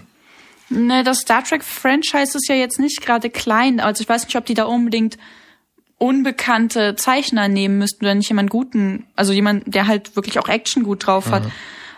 Ne, 0.70 1.04
das 1.04 1.20
Star 1.20 1.44
Trek 1.44 1.64
Franchise 1.64 2.38
ist 2.38 2.48
ja 2.48 2.56
jetzt 2.56 2.80
nicht 2.80 3.02
gerade 3.02 3.30
klein. 3.30 3.80
Also 3.80 4.02
ich 4.02 4.10
weiß 4.10 4.26
nicht, 4.26 4.36
ob 4.36 4.46
die 4.46 4.54
da 4.54 4.66
unbedingt 4.66 5.18
unbekannte 6.02 6.96
Zeichner 6.96 7.48
nehmen 7.48 7.78
müssten 7.78 8.04
oder 8.04 8.16
nicht 8.16 8.30
jemand 8.30 8.50
guten, 8.50 9.06
also 9.16 9.34
jemand, 9.34 9.64
der 9.68 9.86
halt 9.86 10.16
wirklich 10.16 10.40
auch 10.40 10.50
Action 10.50 10.82
gut 10.82 11.06
drauf 11.06 11.30
hat. 11.30 11.44
Mhm. 11.44 11.52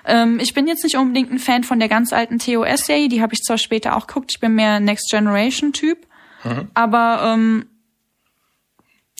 Ähm, 0.06 0.40
ich 0.42 0.54
bin 0.54 0.68
jetzt 0.68 0.84
nicht 0.84 0.98
unbedingt 0.98 1.32
ein 1.32 1.40
Fan 1.40 1.64
von 1.64 1.80
der 1.80 1.88
ganz 1.88 2.12
alten 2.12 2.38
TOS-Serie, 2.38 3.08
die 3.08 3.22
habe 3.22 3.34
ich 3.34 3.42
zwar 3.42 3.58
später 3.58 3.96
auch 3.96 4.06
geguckt, 4.06 4.32
ich 4.34 4.42
bin 4.42 4.56
mehr 4.56 4.82
Next 4.82 5.10
Generation-Typ, 5.10 6.06
mhm. 6.44 6.68
aber 6.74 7.34
ähm, 7.34 7.66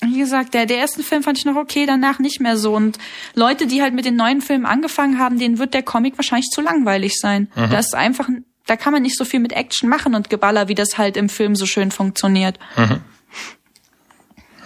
wie 0.02 0.20
gesagt, 0.20 0.54
der, 0.54 0.66
der 0.66 0.80
erste 0.80 1.02
Film 1.02 1.24
fand 1.24 1.38
ich 1.38 1.46
noch 1.46 1.56
okay, 1.56 1.86
danach 1.86 2.20
nicht 2.20 2.42
mehr 2.42 2.58
so. 2.58 2.76
Und 2.76 2.98
Leute, 3.36 3.68
die 3.68 3.82
halt 3.82 3.94
mit 3.94 4.04
den 4.04 4.18
neuen 4.18 4.42
Filmen 4.42 4.66
angefangen 4.66 5.18
haben, 5.18 5.40
denen 5.40 5.60
wird 5.60 5.74
der 5.74 5.84
Comic 5.84 6.18
wahrscheinlich 6.18 6.50
zu 6.50 6.60
langweilig 6.60 7.18
sein. 7.22 7.48
Mhm. 7.56 7.70
Das 7.70 7.86
ist 7.86 7.96
einfach, 7.96 8.28
da 8.66 8.76
kann 8.76 8.92
man 8.92 9.02
nicht 9.02 9.18
so 9.18 9.24
viel 9.24 9.40
mit 9.40 9.54
Action 9.54 9.88
machen 9.88 10.14
und 10.14 10.30
Geballer, 10.30 10.68
wie 10.68 10.76
das 10.76 10.98
halt 10.98 11.16
im 11.16 11.30
Film 11.30 11.56
so 11.56 11.66
schön 11.66 11.90
funktioniert. 11.90 12.60
Mhm. 12.76 13.00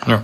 Ja. 0.07 0.23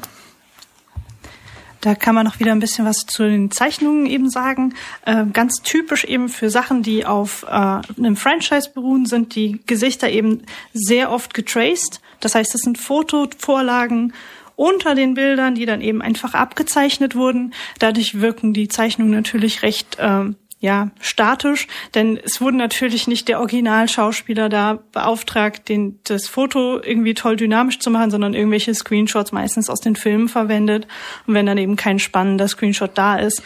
Da 1.84 1.96
kann 1.96 2.16
man 2.16 2.26
noch 2.26 2.40
wieder 2.40 2.54
ein 2.54 2.62
bisschen 2.62 2.86
was 2.86 3.00
zu 3.00 3.24
den 3.24 3.52
Zeichnungen 3.52 4.06
eben 4.06 4.30
sagen. 4.30 4.74
Äh, 5.06 5.26
ganz 5.34 5.62
typisch 5.64 6.06
eben 6.06 6.30
für 6.30 6.50
Sachen, 6.50 6.82
die 6.82 7.06
auf 7.06 7.44
äh, 7.44 7.50
einem 7.50 8.16
Franchise 8.16 8.70
beruhen, 8.74 9.06
sind 9.06 9.36
die 9.36 9.60
Gesichter 9.66 10.10
eben 10.10 10.44
sehr 10.74 11.12
oft 11.12 11.34
getraced. 11.34 12.00
Das 12.22 12.36
heißt, 12.36 12.56
es 12.56 12.62
sind 12.62 12.78
Fotovorlagen 12.78 14.14
unter 14.56 14.96
den 14.96 15.14
Bildern, 15.14 15.56
die 15.56 15.66
dann 15.66 15.82
eben 15.82 16.02
einfach 16.02 16.36
abgezeichnet 16.36 17.16
wurden. 17.16 17.54
Dadurch 17.80 18.22
wirken 18.22 18.54
die 18.54 18.70
Zeichnungen 18.70 19.12
natürlich 19.12 19.62
recht 19.62 19.98
ähm, 20.00 20.38
ja, 20.64 20.92
statisch, 21.02 21.68
denn 21.94 22.18
es 22.24 22.40
wurde 22.40 22.56
natürlich 22.56 23.06
nicht 23.06 23.28
der 23.28 23.42
Originalschauspieler 23.42 24.48
da 24.48 24.80
beauftragt, 24.94 25.68
den, 25.68 26.00
das 26.06 26.30
Foto 26.30 26.82
irgendwie 26.82 27.16
toll 27.16 27.36
dynamisch 27.36 27.80
zu 27.80 27.92
machen, 27.92 28.12
sondern 28.12 28.34
irgendwelche 28.34 28.74
Screenshots 28.74 29.34
meistens 29.34 29.70
aus 29.70 29.82
den 29.82 29.98
Filmen 29.98 30.30
verwendet. 30.30 30.88
Und 31.28 31.34
wenn 31.34 31.46
dann 31.46 31.58
eben 31.58 31.76
kein 31.76 32.00
spannender 32.00 32.48
Screenshot 32.48 32.92
da 32.98 33.18
ist, 33.18 33.44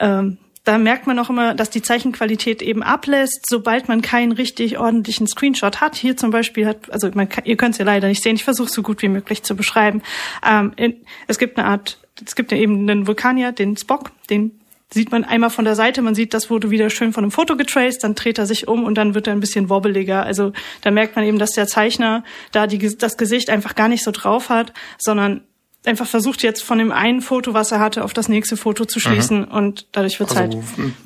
ähm, 0.00 0.38
da 0.64 0.78
merkt 0.78 1.06
man 1.06 1.18
auch 1.18 1.28
immer, 1.28 1.52
dass 1.52 1.68
die 1.68 1.82
Zeichenqualität 1.82 2.62
eben 2.62 2.82
ablässt, 2.82 3.46
sobald 3.46 3.88
man 3.88 4.00
keinen 4.00 4.32
richtig 4.32 4.78
ordentlichen 4.78 5.26
Screenshot 5.26 5.82
hat. 5.82 5.96
Hier 5.96 6.16
zum 6.16 6.30
Beispiel 6.30 6.66
hat, 6.66 6.90
also 6.90 7.10
man 7.12 7.28
kann, 7.28 7.44
ihr 7.44 7.58
könnt 7.58 7.74
es 7.74 7.78
ja 7.78 7.84
leider 7.84 8.08
nicht 8.08 8.22
sehen, 8.22 8.36
ich 8.36 8.44
versuche 8.44 8.70
so 8.70 8.80
gut 8.80 9.02
wie 9.02 9.08
möglich 9.08 9.42
zu 9.42 9.54
beschreiben. 9.54 10.00
Ähm, 10.42 10.72
in, 10.76 10.96
es 11.26 11.36
gibt 11.36 11.58
eine 11.58 11.68
Art, 11.68 11.98
es 12.26 12.34
gibt 12.34 12.52
ja 12.52 12.56
eben 12.56 12.88
einen 12.88 13.06
Vulkanier, 13.06 13.52
den 13.52 13.76
Spock, 13.76 14.12
den 14.30 14.52
sieht 14.92 15.10
man 15.10 15.24
einmal 15.24 15.50
von 15.50 15.64
der 15.64 15.74
Seite, 15.74 16.02
man 16.02 16.14
sieht 16.14 16.34
das 16.34 16.46
Foto 16.46 16.70
wieder 16.70 16.90
schön 16.90 17.12
von 17.12 17.24
einem 17.24 17.30
Foto 17.30 17.56
getraced, 17.56 18.04
dann 18.04 18.14
dreht 18.14 18.38
er 18.38 18.46
sich 18.46 18.68
um 18.68 18.84
und 18.84 18.94
dann 18.96 19.14
wird 19.14 19.26
er 19.26 19.32
ein 19.32 19.40
bisschen 19.40 19.68
wobbeliger. 19.68 20.24
Also 20.24 20.52
da 20.82 20.90
merkt 20.90 21.16
man 21.16 21.24
eben, 21.24 21.38
dass 21.38 21.52
der 21.52 21.66
Zeichner 21.66 22.24
da 22.52 22.66
die, 22.66 22.96
das 22.96 23.16
Gesicht 23.16 23.50
einfach 23.50 23.74
gar 23.74 23.88
nicht 23.88 24.04
so 24.04 24.10
drauf 24.10 24.50
hat, 24.50 24.72
sondern 24.98 25.42
einfach 25.84 26.06
versucht 26.06 26.42
jetzt 26.42 26.62
von 26.62 26.78
dem 26.78 26.92
einen 26.92 27.20
Foto, 27.20 27.52
was 27.52 27.70
er 27.70 27.78
hatte, 27.78 28.04
auf 28.04 28.14
das 28.14 28.28
nächste 28.28 28.56
Foto 28.56 28.84
zu 28.84 29.00
schließen 29.00 29.40
mhm. 29.42 29.48
und 29.48 29.86
dadurch 29.92 30.18
wird 30.18 30.30
also 30.30 30.42
halt 30.42 30.56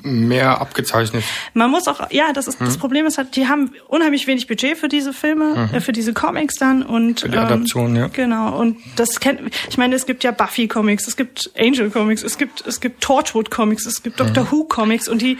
mehr 0.03 0.61
abgezeichnet. 0.61 1.23
Man 1.53 1.69
muss 1.69 1.87
auch, 1.87 2.09
ja, 2.11 2.31
das 2.33 2.47
ist 2.47 2.61
mhm. 2.61 2.65
das 2.65 2.77
Problem 2.77 3.05
ist 3.05 3.17
halt, 3.17 3.35
die 3.35 3.47
haben 3.47 3.71
unheimlich 3.87 4.25
wenig 4.27 4.47
Budget 4.47 4.77
für 4.77 4.87
diese 4.87 5.11
Filme, 5.11 5.69
mhm. 5.69 5.75
äh, 5.75 5.81
für 5.81 5.91
diese 5.91 6.13
Comics 6.13 6.55
dann 6.55 6.83
und 6.83 7.21
für 7.21 7.29
die 7.29 7.37
Adaption, 7.37 7.95
ähm, 7.95 8.01
ja. 8.01 8.07
Genau 8.07 8.57
und 8.57 8.77
das 8.95 9.19
kennt, 9.19 9.41
ich 9.69 9.77
meine, 9.77 9.95
es 9.95 10.05
gibt 10.05 10.23
ja 10.23 10.31
Buffy 10.31 10.67
Comics, 10.67 11.07
es 11.07 11.17
gibt 11.17 11.51
Angel 11.57 11.89
Comics, 11.89 12.23
es 12.23 12.37
gibt 12.37 12.65
es 12.65 12.79
gibt 12.79 13.01
Torchwood 13.01 13.51
Comics, 13.51 13.85
es 13.85 14.01
gibt 14.01 14.19
Doctor 14.19 14.45
mhm. 14.45 14.51
Who 14.51 14.63
Comics 14.63 15.09
und 15.09 15.21
die 15.21 15.37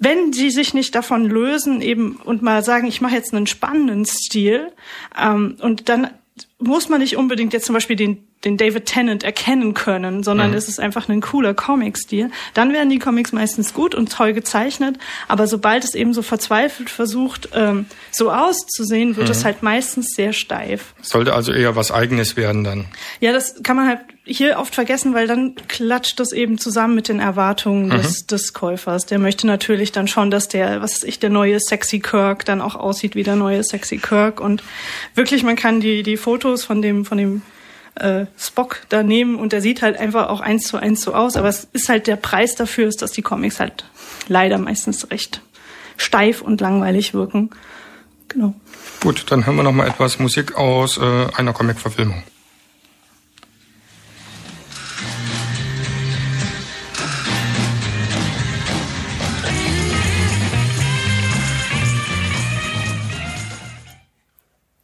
wenn 0.00 0.32
sie 0.32 0.50
sich 0.50 0.74
nicht 0.74 0.94
davon 0.94 1.24
lösen 1.28 1.80
eben 1.80 2.16
und 2.16 2.42
mal 2.42 2.64
sagen, 2.64 2.86
ich 2.88 3.00
mache 3.00 3.14
jetzt 3.14 3.32
einen 3.32 3.46
spannenden 3.46 4.04
Stil 4.04 4.72
ähm, 5.16 5.56
und 5.60 5.88
dann 5.88 6.10
muss 6.58 6.88
man 6.88 7.00
nicht 7.00 7.16
unbedingt 7.16 7.52
jetzt 7.52 7.66
zum 7.66 7.74
Beispiel 7.74 7.96
den 7.96 8.26
den 8.44 8.56
David 8.56 8.86
Tennant 8.86 9.22
erkennen 9.22 9.74
können, 9.74 10.22
sondern 10.22 10.50
mhm. 10.50 10.56
es 10.56 10.68
ist 10.68 10.80
einfach 10.80 11.08
ein 11.08 11.20
cooler 11.20 11.54
Comic-Stil. 11.54 12.30
Dann 12.52 12.72
werden 12.72 12.90
die 12.90 12.98
Comics 12.98 13.32
meistens 13.32 13.74
gut 13.74 13.94
und 13.94 14.12
toll 14.12 14.32
gezeichnet, 14.32 14.98
aber 15.28 15.46
sobald 15.46 15.84
es 15.84 15.94
eben 15.94 16.12
so 16.12 16.22
verzweifelt 16.22 16.90
versucht, 16.90 17.48
ähm, 17.54 17.86
so 18.10 18.30
auszusehen, 18.30 19.16
wird 19.16 19.28
mhm. 19.28 19.32
es 19.32 19.44
halt 19.44 19.62
meistens 19.62 20.14
sehr 20.14 20.32
steif. 20.32 20.94
Sollte 21.02 21.34
also 21.34 21.52
eher 21.52 21.76
was 21.76 21.90
Eigenes 21.90 22.36
werden 22.36 22.64
dann. 22.64 22.86
Ja, 23.20 23.32
das 23.32 23.62
kann 23.62 23.76
man 23.76 23.88
halt 23.88 24.00
hier 24.26 24.58
oft 24.58 24.74
vergessen, 24.74 25.12
weil 25.14 25.26
dann 25.26 25.54
klatscht 25.68 26.18
das 26.18 26.32
eben 26.32 26.56
zusammen 26.56 26.94
mit 26.94 27.08
den 27.08 27.20
Erwartungen 27.20 27.88
mhm. 27.88 27.90
des, 27.90 28.26
des 28.26 28.54
Käufers. 28.54 29.04
Der 29.06 29.18
möchte 29.18 29.46
natürlich 29.46 29.92
dann 29.92 30.08
schon, 30.08 30.30
dass 30.30 30.48
der, 30.48 30.80
was 30.80 30.94
weiß 30.94 31.04
ich, 31.04 31.18
der 31.18 31.30
neue 31.30 31.60
Sexy 31.60 32.00
Kirk 32.00 32.44
dann 32.44 32.62
auch 32.62 32.74
aussieht 32.74 33.14
wie 33.14 33.22
der 33.22 33.36
neue 33.36 33.62
Sexy 33.62 33.98
Kirk 33.98 34.40
und 34.40 34.62
wirklich, 35.14 35.42
man 35.42 35.56
kann 35.56 35.80
die, 35.80 36.02
die 36.02 36.16
Fotos 36.16 36.64
von 36.64 36.80
dem, 36.80 37.04
von 37.04 37.18
dem 37.18 37.42
äh, 37.96 38.26
Spock 38.38 38.80
da 38.88 39.02
nehmen 39.02 39.36
und 39.36 39.52
der 39.52 39.60
sieht 39.60 39.82
halt 39.82 39.96
einfach 39.96 40.28
auch 40.28 40.40
eins 40.40 40.66
zu 40.66 40.76
eins 40.76 41.02
so 41.02 41.14
aus. 41.14 41.36
Aber 41.36 41.48
es 41.48 41.68
ist 41.72 41.88
halt 41.88 42.06
der 42.06 42.16
Preis 42.16 42.54
dafür, 42.54 42.88
ist, 42.88 43.02
dass 43.02 43.12
die 43.12 43.22
Comics 43.22 43.60
halt 43.60 43.84
leider 44.28 44.58
meistens 44.58 45.10
recht 45.10 45.40
steif 45.96 46.42
und 46.42 46.60
langweilig 46.60 47.14
wirken. 47.14 47.50
Genau. 48.28 48.54
Gut, 49.00 49.26
dann 49.30 49.46
hören 49.46 49.56
wir 49.56 49.62
noch 49.62 49.72
mal 49.72 49.86
etwas 49.86 50.18
Musik 50.18 50.56
aus 50.56 50.98
äh, 50.98 51.26
einer 51.36 51.52
Comic-Verfilmung. 51.52 52.22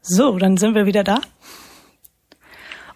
So, 0.03 0.39
dann 0.39 0.57
sind 0.57 0.75
wir 0.75 0.87
wieder 0.87 1.05
da. 1.05 1.21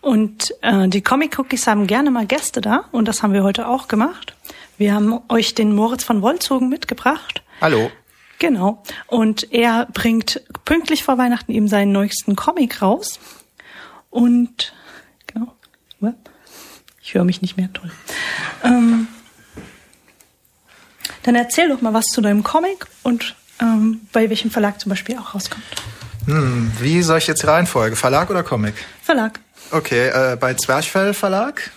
Und 0.05 0.55
äh, 0.61 0.87
die 0.89 1.01
Comic 1.01 1.39
Cookies 1.39 1.67
haben 1.67 1.87
gerne 1.87 2.11
mal 2.11 2.27
Gäste 2.27 2.61
da 2.61 2.85
und 2.93 3.09
das 3.09 3.23
haben 3.23 3.33
wir 3.33 3.43
heute 3.43 3.67
auch 3.67 3.89
gemacht. 3.89 4.35
Wir 4.77 4.95
haben 4.95 5.19
euch 5.31 5.55
den 5.55 5.75
Moritz 5.75 6.05
von 6.05 6.21
Wolzogen 6.21 6.69
mitgebracht. 6.69 7.43
Hallo. 7.63 7.91
Genau. 8.39 8.83
Und 9.07 9.51
er 9.55 9.87
bringt 9.87 10.43
pünktlich 10.67 11.05
vor 11.05 11.17
Weihnachten 11.17 11.53
eben 11.53 11.69
seinen 11.69 11.93
neuesten 11.93 12.37
Comic 12.37 12.83
raus. 12.83 13.19
Und 14.11 14.75
genau. 15.27 15.55
Ich 17.03 17.15
höre 17.15 17.25
mich 17.25 17.41
nicht 17.41 17.57
mehr 17.57 17.73
toll. 17.73 17.91
Ähm, 18.63 19.09
dann 21.23 21.35
erzähl 21.35 21.71
doch 21.71 21.81
mal 21.81 21.95
was 21.95 22.05
zu 22.07 22.21
deinem 22.21 22.43
Comic 22.43 22.87
und 23.05 23.37
ähm, 23.59 24.03
bei 24.13 24.29
welchem 24.29 24.51
Verlag 24.51 24.79
zum 24.81 24.91
Beispiel 24.91 25.17
auch 25.17 25.35
rauskommt. 25.35 25.65
Hm, 26.27 26.73
wie 26.81 27.03
soll 27.03 27.19
ich 27.19 27.27
jetzt 27.27 27.43
die 27.43 27.47
Reihenfolge? 27.47 27.97
Verlag 27.97 28.31
oder 28.31 28.43
Comic? 28.43 28.75
Verlag. 29.03 29.41
Okay, 29.71 30.09
äh, 30.09 30.37
bei 30.37 30.55
Zwerchfell 30.55 31.15
Verlag. 31.15 31.71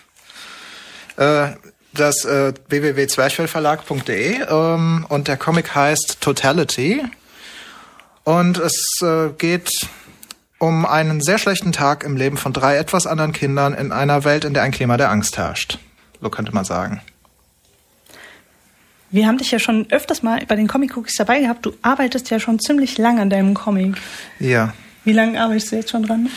Äh, 1.18 1.50
das 1.94 2.26
äh, 2.26 2.54
www.zwerchfellverlag.de 2.70 4.42
ähm, 4.50 5.06
und 5.10 5.28
der 5.28 5.38
Comic 5.38 5.74
heißt 5.74 6.22
Totality. 6.22 7.04
Und 8.24 8.58
es 8.58 9.00
äh, 9.02 9.30
geht 9.38 9.70
um 10.60 10.86
einen 10.86 11.22
sehr 11.22 11.38
schlechten 11.38 11.72
Tag 11.72 12.04
im 12.04 12.16
Leben 12.16 12.38
von 12.38 12.54
drei 12.54 12.78
etwas 12.78 13.08
anderen 13.08 13.32
Kindern 13.32 13.74
in 13.74 13.92
einer 13.92 14.24
Welt, 14.24 14.44
in 14.44 14.54
der 14.54 14.64
ein 14.64 14.72
Klima 14.72 14.98
der 14.98 15.10
Angst 15.12 15.38
herrscht. 15.38 15.80
So 16.22 16.30
könnte 16.30 16.54
man 16.54 16.66
sagen. 16.66 17.02
Wir 19.18 19.26
haben 19.26 19.40
dich 19.40 19.50
ja 19.50 19.58
schon 19.58 19.88
öfters 19.90 20.22
mal 20.22 20.46
bei 20.48 20.56
den 20.56 20.68
Comic 20.68 20.96
Cookies 20.96 21.16
dabei 21.16 21.40
gehabt. 21.40 21.66
Du 21.66 21.74
arbeitest 21.82 22.30
ja 22.30 22.40
schon 22.40 22.60
ziemlich 22.60 23.00
lang 23.00 23.20
an 23.20 23.32
deinem 23.32 23.56
Comic. 23.56 23.96
Ja. 24.38 24.76
Wie 25.06 25.12
lange 25.12 25.42
arbeitest 25.42 25.72
du 25.72 25.76
jetzt 25.78 25.90
schon 25.90 26.04
dran? 26.04 26.30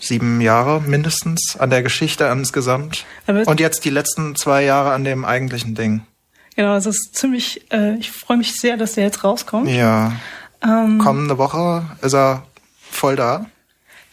sieben 0.00 0.40
Jahre 0.40 0.80
mindestens 0.80 1.58
an 1.58 1.68
der 1.68 1.82
Geschichte 1.82 2.24
insgesamt. 2.24 3.04
Und 3.26 3.60
jetzt 3.60 3.84
die 3.84 3.90
letzten 3.90 4.34
zwei 4.34 4.64
Jahre 4.64 4.92
an 4.92 5.04
dem 5.04 5.26
eigentlichen 5.26 5.74
Ding. 5.74 6.06
Genau, 6.54 6.74
es 6.76 6.86
ist 6.86 7.14
ziemlich, 7.14 7.70
äh, 7.70 7.96
ich 7.96 8.10
freue 8.10 8.38
mich 8.38 8.58
sehr, 8.58 8.78
dass 8.78 8.94
der 8.94 9.04
jetzt 9.04 9.22
rauskommt. 9.22 9.68
Ja. 9.68 10.12
Ähm, 10.62 10.96
Kommende 10.96 11.36
Woche 11.36 11.84
ist 12.00 12.14
er 12.14 12.46
voll 12.90 13.16
da. 13.16 13.44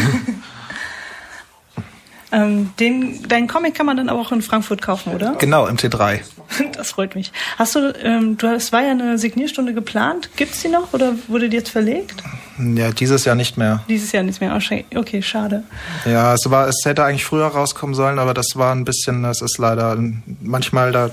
Ähm, 2.32 2.70
den, 2.78 3.26
deinen 3.28 3.48
Comic 3.48 3.74
kann 3.74 3.86
man 3.86 3.96
dann 3.96 4.08
aber 4.08 4.20
auch 4.20 4.32
in 4.32 4.42
Frankfurt 4.42 4.80
kaufen, 4.80 5.14
oder? 5.14 5.34
Genau, 5.38 5.66
im 5.66 5.76
T3. 5.76 6.20
Das 6.72 6.90
freut 6.90 7.14
mich. 7.14 7.32
Hast 7.58 7.74
du, 7.74 7.94
ähm, 8.02 8.36
du, 8.36 8.46
es 8.54 8.72
war 8.72 8.82
ja 8.82 8.90
eine 8.90 9.18
Signierstunde 9.18 9.74
geplant. 9.74 10.30
Gibt's 10.36 10.62
die 10.62 10.68
noch 10.68 10.92
oder 10.92 11.14
wurde 11.28 11.48
die 11.48 11.56
jetzt 11.56 11.70
verlegt? 11.70 12.22
Ja, 12.58 12.90
dieses 12.90 13.24
Jahr 13.24 13.34
nicht 13.34 13.56
mehr. 13.56 13.82
Dieses 13.88 14.12
Jahr 14.12 14.22
nicht 14.22 14.40
mehr. 14.40 14.58
Okay, 14.94 15.22
schade. 15.22 15.64
Ja, 16.04 16.34
es 16.34 16.50
war, 16.50 16.68
es 16.68 16.82
hätte 16.84 17.04
eigentlich 17.04 17.24
früher 17.24 17.46
rauskommen 17.46 17.94
sollen, 17.94 18.18
aber 18.18 18.34
das 18.34 18.56
war 18.56 18.74
ein 18.74 18.84
bisschen, 18.84 19.22
das 19.22 19.40
ist 19.40 19.58
leider 19.58 19.96
manchmal 20.40 20.92
da 20.92 21.10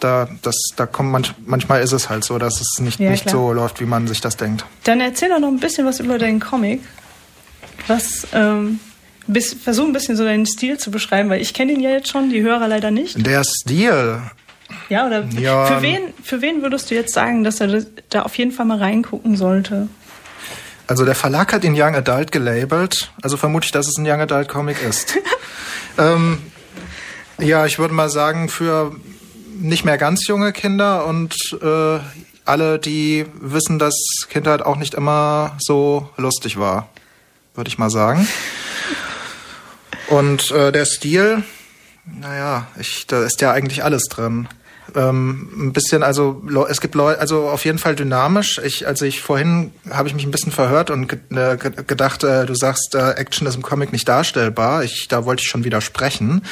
da, 0.00 0.28
das, 0.42 0.54
da 0.76 0.86
kommt 0.86 1.10
manch, 1.10 1.34
manchmal 1.44 1.82
ist 1.82 1.90
es 1.90 2.08
halt 2.08 2.22
so, 2.22 2.38
dass 2.38 2.60
es 2.60 2.78
nicht, 2.80 3.00
ja, 3.00 3.10
nicht 3.10 3.28
so 3.28 3.52
läuft, 3.52 3.80
wie 3.80 3.84
man 3.84 4.06
sich 4.06 4.20
das 4.20 4.36
denkt. 4.36 4.64
Dann 4.84 5.00
erzähl 5.00 5.28
doch 5.28 5.40
noch 5.40 5.48
ein 5.48 5.58
bisschen 5.58 5.86
was 5.86 5.98
über 6.00 6.18
deinen 6.18 6.38
Comic. 6.40 6.80
Was, 7.86 8.26
ähm, 8.32 8.78
bis, 9.28 9.54
versuch 9.54 9.84
ein 9.84 9.92
bisschen 9.92 10.16
so 10.16 10.24
deinen 10.24 10.46
Stil 10.46 10.78
zu 10.78 10.90
beschreiben, 10.90 11.30
weil 11.30 11.40
ich 11.40 11.54
kenne 11.54 11.72
ihn 11.72 11.80
ja 11.80 11.90
jetzt 11.90 12.08
schon, 12.08 12.30
die 12.30 12.42
Hörer 12.42 12.66
leider 12.66 12.90
nicht. 12.90 13.24
Der 13.24 13.44
Stil. 13.44 14.20
Ja, 14.88 15.06
oder 15.06 15.24
ja. 15.38 15.66
Für, 15.66 15.82
wen, 15.82 16.00
für 16.22 16.42
wen 16.42 16.62
würdest 16.62 16.90
du 16.90 16.94
jetzt 16.94 17.14
sagen, 17.14 17.44
dass 17.44 17.60
er 17.60 17.84
da 18.10 18.22
auf 18.22 18.36
jeden 18.36 18.52
Fall 18.52 18.66
mal 18.66 18.78
reingucken 18.78 19.36
sollte? 19.36 19.88
Also 20.86 21.04
der 21.04 21.14
Verlag 21.14 21.52
hat 21.52 21.64
ihn 21.64 21.74
Young 21.76 21.94
Adult 21.94 22.32
gelabelt, 22.32 23.12
also 23.20 23.36
vermute 23.36 23.66
ich, 23.66 23.72
dass 23.72 23.86
es 23.86 23.98
ein 23.98 24.06
Young 24.06 24.22
Adult 24.22 24.48
Comic 24.48 24.82
ist. 24.82 25.18
ähm, 25.98 26.38
ja, 27.38 27.66
ich 27.66 27.78
würde 27.78 27.92
mal 27.92 28.08
sagen, 28.08 28.48
für 28.48 28.96
nicht 29.58 29.84
mehr 29.84 29.98
ganz 29.98 30.26
junge 30.26 30.52
Kinder 30.52 31.04
und 31.06 31.34
äh, 31.60 31.98
alle, 32.46 32.78
die 32.78 33.26
wissen, 33.38 33.78
dass 33.78 33.94
Kindheit 34.30 34.62
auch 34.62 34.76
nicht 34.76 34.94
immer 34.94 35.56
so 35.58 36.08
lustig 36.16 36.58
war, 36.58 36.88
würde 37.54 37.68
ich 37.68 37.76
mal 37.76 37.90
sagen. 37.90 38.26
Und 40.10 40.50
äh, 40.50 40.72
der 40.72 40.84
Stil, 40.84 41.42
naja, 42.04 42.66
ich, 42.78 43.06
da 43.06 43.24
ist 43.24 43.40
ja 43.40 43.52
eigentlich 43.52 43.84
alles 43.84 44.04
drin 44.04 44.48
ähm, 44.94 45.48
ein 45.56 45.72
bisschen, 45.72 46.02
also 46.02 46.42
es 46.68 46.80
gibt 46.80 46.94
Leute, 46.94 47.20
also 47.20 47.48
auf 47.48 47.64
jeden 47.64 47.78
Fall 47.78 47.94
dynamisch. 47.94 48.60
Ich, 48.64 48.86
also 48.86 49.04
ich 49.04 49.20
vorhin 49.20 49.72
habe 49.90 50.08
ich 50.08 50.14
mich 50.14 50.24
ein 50.24 50.30
bisschen 50.30 50.52
verhört 50.52 50.90
und 50.90 51.08
ge 51.08 51.18
äh, 51.30 51.56
gedacht, 51.56 52.24
äh, 52.24 52.46
du 52.46 52.54
sagst, 52.54 52.94
äh, 52.94 53.12
Action 53.12 53.46
ist 53.46 53.56
im 53.56 53.62
Comic 53.62 53.92
nicht 53.92 54.08
darstellbar. 54.08 54.84
Ich, 54.84 55.08
da 55.08 55.24
wollte 55.24 55.42
ich 55.42 55.48
schon 55.48 55.64
widersprechen. 55.64 56.42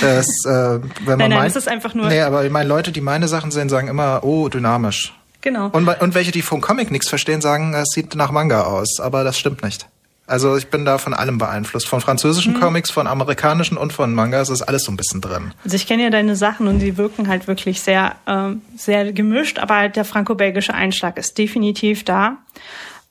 Das, 0.00 0.26
äh, 0.44 0.48
wenn 0.48 0.80
man 0.80 1.18
nein, 1.18 1.30
nein, 1.30 1.38
meint, 1.40 1.56
ist 1.56 1.68
einfach 1.68 1.94
nur. 1.94 2.08
Nee, 2.08 2.20
aber 2.20 2.44
ich 2.44 2.50
meine, 2.50 2.68
Leute, 2.68 2.92
die 2.92 3.00
meine 3.00 3.28
Sachen 3.28 3.50
sehen, 3.50 3.68
sagen 3.68 3.88
immer, 3.88 4.24
oh, 4.24 4.48
dynamisch. 4.48 5.14
Genau. 5.40 5.68
Und, 5.68 5.88
und 5.88 6.14
welche, 6.14 6.32
die 6.32 6.42
vom 6.42 6.60
Comic 6.60 6.90
nichts 6.90 7.08
verstehen, 7.08 7.40
sagen, 7.40 7.72
es 7.74 7.88
sieht 7.94 8.14
nach 8.14 8.30
Manga 8.30 8.64
aus. 8.64 9.00
Aber 9.00 9.24
das 9.24 9.38
stimmt 9.38 9.62
nicht. 9.62 9.88
Also 10.30 10.56
ich 10.56 10.68
bin 10.68 10.84
da 10.84 10.98
von 10.98 11.12
allem 11.12 11.38
beeinflusst. 11.38 11.88
Von 11.88 12.00
französischen 12.00 12.54
mhm. 12.54 12.60
Comics, 12.60 12.90
von 12.90 13.08
amerikanischen 13.08 13.76
und 13.76 13.92
von 13.92 14.14
Mangas 14.14 14.48
ist 14.48 14.62
alles 14.62 14.84
so 14.84 14.92
ein 14.92 14.96
bisschen 14.96 15.20
drin. 15.20 15.52
Also 15.64 15.74
ich 15.74 15.88
kenne 15.88 16.04
ja 16.04 16.10
deine 16.10 16.36
Sachen 16.36 16.68
und 16.68 16.78
die 16.78 16.96
wirken 16.96 17.26
halt 17.26 17.48
wirklich 17.48 17.80
sehr, 17.80 18.14
ähm, 18.28 18.62
sehr 18.76 19.12
gemischt, 19.12 19.58
aber 19.58 19.76
halt 19.76 19.96
der 19.96 20.04
franco-belgische 20.04 20.72
Einschlag 20.72 21.18
ist 21.18 21.36
definitiv 21.36 22.04
da. 22.04 22.36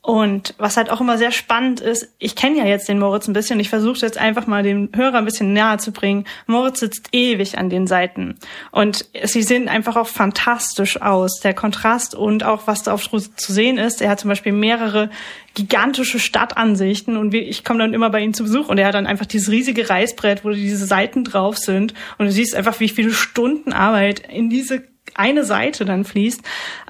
Und 0.02 0.56
was 0.58 0.78
halt 0.78 0.90
auch 0.90 1.02
immer 1.02 1.18
sehr 1.18 1.32
spannend 1.32 1.82
ist, 1.82 2.08
ich 2.20 2.38
kenne 2.38 2.58
ja 2.58 2.66
jetzt 2.66 2.88
den 2.88 3.00
Moritz 3.00 3.28
ein 3.28 3.34
bisschen 3.34 3.60
ich 3.60 3.70
versuche 3.70 4.00
jetzt 4.00 4.18
einfach 4.18 4.48
mal 4.48 4.64
den 4.64 4.90
Hörer 4.96 5.18
ein 5.18 5.26
bisschen 5.26 5.52
näher 5.52 5.78
zu 5.78 5.92
bringen. 5.92 6.26
Moritz 6.48 6.80
sitzt 6.80 7.10
ewig 7.12 7.58
an 7.58 7.70
den 7.70 7.86
Seiten 7.86 8.36
und 8.72 9.06
sie 9.26 9.44
sehen 9.44 9.68
einfach 9.68 9.98
auch 9.98 10.08
fantastisch 10.08 11.02
aus. 11.02 11.42
Der 11.42 11.54
Kontrast 11.54 12.16
und 12.16 12.46
auch 12.46 12.66
was 12.66 12.84
da 12.84 12.94
auf 12.94 13.10
zu 13.10 13.54
sehen 13.54 13.78
ist. 13.78 14.02
Er 14.02 14.10
hat 14.10 14.22
zum 14.22 14.30
Beispiel 14.30 14.54
mehrere 14.54 15.10
gigantische 15.54 16.20
Stadtansichten 16.20 17.18
und 17.18 17.34
ich 17.34 17.66
komme 17.66 17.80
dann 17.80 17.94
immer 17.94 18.10
bei 18.10 18.22
ihm 18.22 18.34
zu 18.34 18.44
Besuch 18.44 18.70
und 18.70 18.78
er 18.78 18.88
hat 18.88 18.96
dann 18.96 19.08
einfach 19.08 19.26
dieses 19.26 19.52
riesige 19.52 19.90
Reißbrett, 19.90 20.46
wo 20.46 20.50
diese 20.52 20.86
Seiten 20.86 21.26
drauf 21.26 21.58
sind 21.58 21.94
und 22.18 22.28
du 22.28 22.32
siehst 22.32 22.56
einfach, 22.56 22.80
wie 22.80 22.90
viele 22.90 23.12
Stunden 23.12 23.74
Arbeit 23.74 24.22
in 24.30 24.50
diese 24.50 24.89
eine 25.16 25.46
Seite 25.46 25.86
dann 25.86 26.06
fließt. 26.06 26.42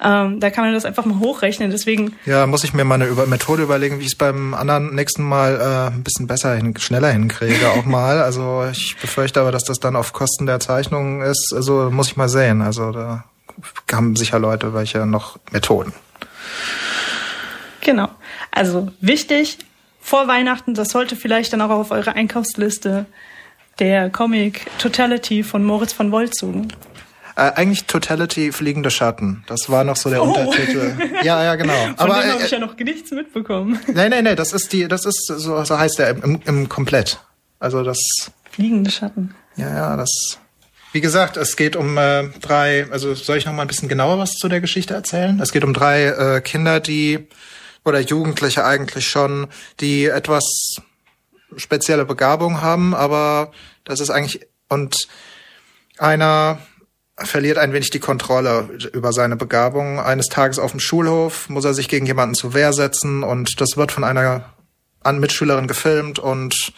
Ähm, 0.02 0.40
da 0.40 0.50
kann 0.50 0.64
man 0.64 0.74
das 0.74 0.84
einfach 0.84 1.04
mal 1.04 1.18
hochrechnen. 1.18 1.70
Deswegen. 1.70 2.16
Ja, 2.26 2.46
muss 2.46 2.64
ich 2.64 2.74
mir 2.74 2.84
mal 2.84 2.96
eine 2.96 3.06
Über 3.06 3.26
Methode 3.26 3.62
überlegen, 3.62 3.98
wie 3.98 4.02
ich 4.02 4.12
es 4.12 4.18
beim 4.18 4.54
anderen 4.54 4.94
nächsten 4.94 5.22
Mal 5.22 5.60
äh, 5.60 5.94
ein 5.94 6.02
bisschen 6.02 6.26
besser 6.26 6.54
hin, 6.54 6.74
schneller 6.78 7.10
hinkriege 7.10 7.70
auch 7.70 7.84
mal. 7.84 8.20
Also 8.30 8.64
ich 8.70 8.96
befürchte 9.00 9.40
aber, 9.40 9.50
dass 9.50 9.64
das 9.64 9.80
dann 9.80 9.96
auf 9.96 10.12
Kosten 10.12 10.46
der 10.46 10.60
Zeichnung 10.60 11.22
ist. 11.22 11.52
Also 11.54 11.90
muss 11.90 12.08
ich 12.08 12.16
mal 12.16 12.28
sehen. 12.28 12.62
Also 12.62 12.92
da 12.92 13.24
haben 13.92 14.14
sicher 14.14 14.38
Leute 14.38 14.72
welche 14.74 15.06
noch 15.06 15.38
Methoden. 15.50 15.92
Genau. 17.80 18.08
Also 18.50 18.88
wichtig, 19.00 19.58
vor 20.00 20.28
Weihnachten, 20.28 20.74
das 20.74 20.90
sollte 20.90 21.16
vielleicht 21.16 21.52
dann 21.52 21.60
auch 21.60 21.70
auf 21.70 21.90
eure 21.90 22.14
Einkaufsliste 22.14 23.06
der 23.78 24.10
Comic 24.10 24.66
Totality 24.78 25.42
von 25.42 25.64
Moritz 25.64 25.92
von 25.92 26.12
Wolzogen. 26.12 26.68
Äh, 27.40 27.52
eigentlich 27.54 27.84
Totality 27.86 28.52
Fliegende 28.52 28.90
Schatten. 28.90 29.44
Das 29.46 29.70
war 29.70 29.82
noch 29.82 29.96
so 29.96 30.10
der 30.10 30.22
oh. 30.22 30.26
Untertitel. 30.26 30.92
Ja, 31.22 31.42
ja, 31.42 31.54
genau. 31.54 31.72
Von 31.72 31.94
Aber 31.98 32.20
dem 32.20 32.32
habe 32.32 32.42
äh, 32.42 32.44
ich 32.44 32.50
ja 32.50 32.58
noch 32.58 32.76
nichts 32.76 33.10
mitbekommen. 33.12 33.78
Nein, 33.86 34.10
nein, 34.10 34.24
nein, 34.24 34.36
das 34.36 34.52
ist 34.52 34.72
die, 34.72 34.88
das 34.88 35.06
ist, 35.06 35.26
so, 35.26 35.64
so 35.64 35.78
heißt 35.78 35.98
der 35.98 36.10
im, 36.10 36.40
im 36.44 36.68
Komplett. 36.68 37.18
Also 37.58 37.82
das. 37.82 37.98
Fliegende 38.50 38.90
Schatten. 38.90 39.34
Ja, 39.56 39.74
ja, 39.74 39.96
das. 39.96 40.38
Wie 40.92 41.00
gesagt, 41.00 41.38
es 41.38 41.56
geht 41.56 41.76
um 41.76 41.96
äh, 41.96 42.28
drei, 42.40 42.86
also 42.90 43.14
soll 43.14 43.38
ich 43.38 43.46
noch 43.46 43.52
mal 43.54 43.62
ein 43.62 43.68
bisschen 43.68 43.88
genauer 43.88 44.18
was 44.18 44.32
zu 44.32 44.48
der 44.48 44.60
Geschichte 44.60 44.92
erzählen? 44.92 45.40
Es 45.40 45.52
geht 45.52 45.64
um 45.64 45.72
drei 45.72 46.06
äh, 46.06 46.40
Kinder, 46.42 46.80
die, 46.80 47.26
oder 47.84 48.00
Jugendliche 48.00 48.66
eigentlich 48.66 49.08
schon, 49.08 49.46
die 49.80 50.06
etwas 50.06 50.76
spezielle 51.56 52.04
Begabung 52.04 52.60
haben, 52.60 52.94
aber 52.94 53.52
das 53.84 54.00
ist 54.00 54.10
eigentlich, 54.10 54.46
und 54.68 55.08
einer 55.98 56.58
verliert 57.24 57.58
ein 57.58 57.72
wenig 57.72 57.90
die 57.90 58.00
Kontrolle 58.00 58.68
über 58.92 59.12
seine 59.12 59.36
Begabung. 59.36 60.00
Eines 60.00 60.26
Tages 60.26 60.58
auf 60.58 60.70
dem 60.72 60.80
Schulhof 60.80 61.48
muss 61.48 61.64
er 61.64 61.74
sich 61.74 61.88
gegen 61.88 62.06
jemanden 62.06 62.34
zur 62.34 62.54
Wehr 62.54 62.72
setzen 62.72 63.22
und 63.22 63.60
das 63.60 63.76
wird 63.76 63.92
von 63.92 64.04
einer 64.04 64.44
Mitschülerin 65.04 65.66
gefilmt 65.66 66.18
und 66.18 66.72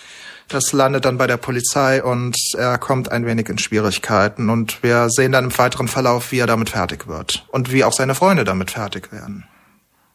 das 0.49 0.73
landet 0.73 1.05
dann 1.05 1.19
bei 1.19 1.27
der 1.27 1.37
Polizei 1.37 2.03
und 2.03 2.37
er 2.57 2.79
kommt 2.79 3.11
ein 3.11 3.27
wenig 3.27 3.49
in 3.49 3.59
Schwierigkeiten 3.59 4.51
und 4.51 4.83
wir 4.83 5.09
sehen 5.09 5.33
dann 5.33 5.45
im 5.45 5.59
weiteren 5.59 5.89
Verlauf, 5.89 6.33
wie 6.33 6.39
er 6.39 6.47
damit 6.47 6.71
fertig 6.71 7.07
wird 7.07 7.47
und 7.51 7.73
wie 7.73 7.85
auch 7.85 7.93
seine 7.93 8.15
Freunde 8.15 8.45
damit 8.45 8.71
fertig 8.71 9.13
werden. 9.13 9.45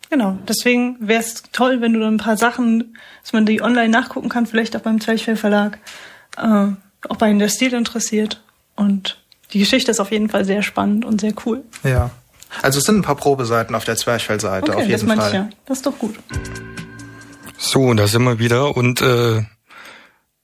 Genau, 0.10 0.38
deswegen 0.48 0.96
wäre 1.00 1.22
es 1.22 1.44
toll, 1.52 1.82
wenn 1.82 1.94
du 1.94 2.00
dann 2.00 2.16
ein 2.16 2.20
paar 2.20 2.38
Sachen, 2.38 2.98
dass 3.22 3.34
man 3.34 3.46
die 3.46 3.62
online 3.62 3.90
nachgucken 3.90 4.30
kann, 4.30 4.46
vielleicht 4.46 4.76
auch 4.76 4.82
beim 4.82 5.02
Zwerchfell 5.02 5.36
Verlag, 5.36 5.80
äh, 6.38 6.68
ob 7.10 7.22
einen 7.22 7.40
der 7.40 7.50
Stil 7.50 7.74
interessiert 7.74 8.42
und 8.76 9.18
die 9.54 9.60
Geschichte 9.60 9.92
ist 9.92 10.00
auf 10.00 10.12
jeden 10.12 10.30
Fall 10.30 10.46
sehr 10.46 10.62
spannend 10.62 11.06
und 11.06 11.22
sehr 11.22 11.34
cool. 11.46 11.64
Ja. 11.84 12.12
Also 12.62 12.80
es 12.80 12.86
sind 12.86 12.98
ein 13.00 13.02
paar 13.02 13.16
Probeseiten 13.16 13.76
auf 13.76 13.86
der 13.86 13.96
Zwerchfell-Seite, 13.96 14.72
okay, 14.72 14.82
auf 14.84 14.88
jeden 14.88 15.08
das 15.08 15.18
Fall. 15.18 15.28
Ich 15.28 15.34
ja. 15.34 15.50
Das 15.66 15.78
ist 15.80 15.86
doch 15.86 15.98
gut. 15.98 16.16
So, 17.58 17.94
da 17.94 18.08
sind 18.08 18.24
wir 18.24 18.40
wieder 18.40 18.76
und 18.76 19.02
äh, 19.02 19.44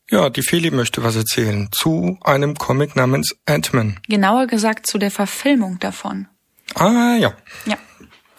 ja, 0.10 0.30
die 0.30 0.42
Feli 0.42 0.72
möchte 0.72 1.04
was 1.04 1.16
erzählen 1.16 1.70
zu 1.72 2.18
einem 2.24 2.56
Comic 2.56 2.96
namens 2.96 3.36
Ant-Man. 3.46 4.00
Genauer 4.08 4.48
gesagt 4.48 4.86
zu 4.86 4.98
der 4.98 5.12
Verfilmung 5.12 5.80
davon. 5.80 6.28
Ah 6.76 7.16
ja. 7.20 7.34
Ja. 7.66 7.78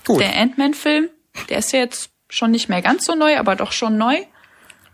Gut. 0.04 0.20
Der 0.20 0.36
Ant-Man-Film, 0.36 1.08
der 1.48 1.58
ist 1.58 1.72
ja 1.72 1.80
jetzt 1.80 2.10
schon 2.28 2.50
nicht 2.50 2.68
mehr 2.68 2.82
ganz 2.82 3.06
so 3.06 3.14
neu, 3.14 3.38
aber 3.38 3.56
doch 3.56 3.72
schon 3.72 3.96
neu 3.96 4.16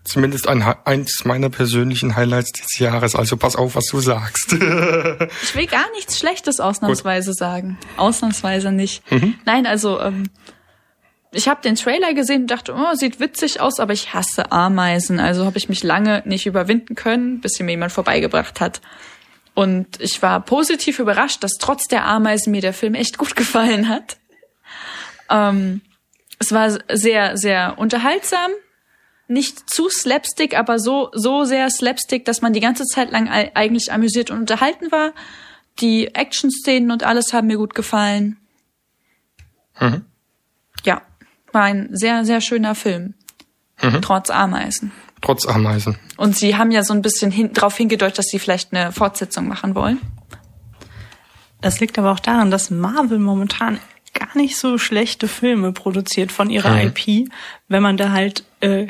zumindest 0.05 0.49
ein, 0.49 0.63
eins 0.63 1.25
meiner 1.25 1.51
persönlichen 1.51 2.17
Highlights 2.17 2.53
dieses 2.53 2.79
Jahres. 2.79 3.15
Also 3.15 3.37
pass 3.37 3.57
auf, 3.57 3.77
was 3.77 3.87
du 3.87 4.01
sagst. 4.01 4.53
ich 4.53 5.55
will 5.55 5.67
gar 5.67 5.91
nichts 5.93 6.19
Schlechtes 6.19 6.61
ausnahmsweise 6.61 7.31
Gut. 7.31 7.39
sagen. 7.39 7.79
Ausnahmsweise 7.97 8.73
nicht. 8.73 9.09
Mhm. 9.11 9.35
Nein, 9.45 9.67
also 9.67 10.01
ähm, 10.01 10.25
ich 11.33 11.49
habe 11.49 11.63
den 11.63 11.77
Trailer 11.77 12.15
gesehen 12.15 12.43
und 12.43 12.51
dachte, 12.51 12.75
oh, 12.75 12.95
sieht 12.95 13.21
witzig 13.21 13.61
aus, 13.61 13.79
aber 13.79 13.93
ich 13.93 14.15
hasse 14.15 14.51
Ameisen. 14.51 15.21
Also 15.21 15.45
habe 15.45 15.59
ich 15.59 15.69
mich 15.69 15.83
lange 15.83 16.23
nicht 16.25 16.47
überwinden 16.47 16.95
können, 16.95 17.41
bis 17.41 17.61
mir 17.61 17.71
jemand 17.71 17.93
vorbeigebracht 17.93 18.61
hat. 18.61 18.81
Und 19.55 20.01
ich 20.01 20.23
war 20.23 20.41
positiv 20.41 20.99
überrascht, 20.99 21.45
dass 21.45 21.59
trotz 21.59 21.87
der 21.87 22.07
Ameisen 22.07 22.51
mir 22.51 22.63
der 22.63 22.73
Film 22.73 22.95
echt 22.95 23.19
gut 23.19 23.37
gefallen 23.37 23.89
hat. 23.89 24.17
Ähm, 25.29 25.83
es 26.39 26.53
war 26.53 26.79
sehr, 26.91 27.37
sehr 27.37 27.75
unterhaltsam 27.79 28.51
nicht 29.31 29.71
zu 29.71 29.89
slapstick, 29.89 30.59
aber 30.59 30.79
so, 30.79 31.11
so 31.13 31.45
sehr 31.45 31.71
slapstick, 31.71 32.25
dass 32.25 32.43
man 32.43 32.53
die 32.53 32.61
ganze 32.61 32.85
Zeit 32.85 33.11
lang 33.11 33.29
eigentlich 33.29 33.93
amüsiert 33.93 34.31
und 34.31 34.41
unterhalten 34.41 34.91
war. 34.91 35.13
Die 35.81 36.15
Action-Szenen 36.15 36.91
und 36.91 37.05
alles 37.05 37.33
haben 37.33 37.47
mir 37.47 37.57
gut 37.57 37.75
gefallen. 37.75 38.37
Mhm. 39.79 40.05
Ja, 40.85 41.03
war 41.53 41.63
ein 41.63 41.89
sehr, 41.93 42.25
sehr 42.25 42.41
schöner 42.41 42.75
Film. 42.75 43.15
Mhm. 43.81 44.03
Trotz 44.03 44.31
Ameisen. 44.31 44.93
Trotz 45.23 45.47
Ameisen. 45.47 45.97
Und 46.17 46.37
sie 46.37 46.57
haben 46.57 46.71
ja 46.71 46.83
so 46.83 46.93
ein 46.93 47.03
bisschen 47.03 47.31
hin, 47.31 47.53
darauf 47.53 47.77
hingedeutet, 47.77 48.19
dass 48.19 48.27
sie 48.27 48.39
vielleicht 48.39 48.75
eine 48.75 48.93
Fortsetzung 48.93 49.47
machen 49.47 49.75
wollen. 49.75 50.01
Das 51.61 51.79
liegt 51.79 51.99
aber 51.99 52.11
auch 52.13 52.21
daran, 52.21 52.51
dass 52.51 52.71
Marvel 52.71 53.19
momentan 53.19 53.79
gar 54.13 54.37
nicht 54.37 54.57
so 54.57 54.77
schlechte 54.77 55.29
Filme 55.29 55.73
produziert 55.73 56.33
von 56.33 56.51
ihrer 56.51 56.75
mhm. 56.75 56.93
IP, 56.97 57.31
wenn 57.69 57.83
man 57.83 57.97
da 57.97 58.11
halt 58.11 58.45
äh, 58.61 58.89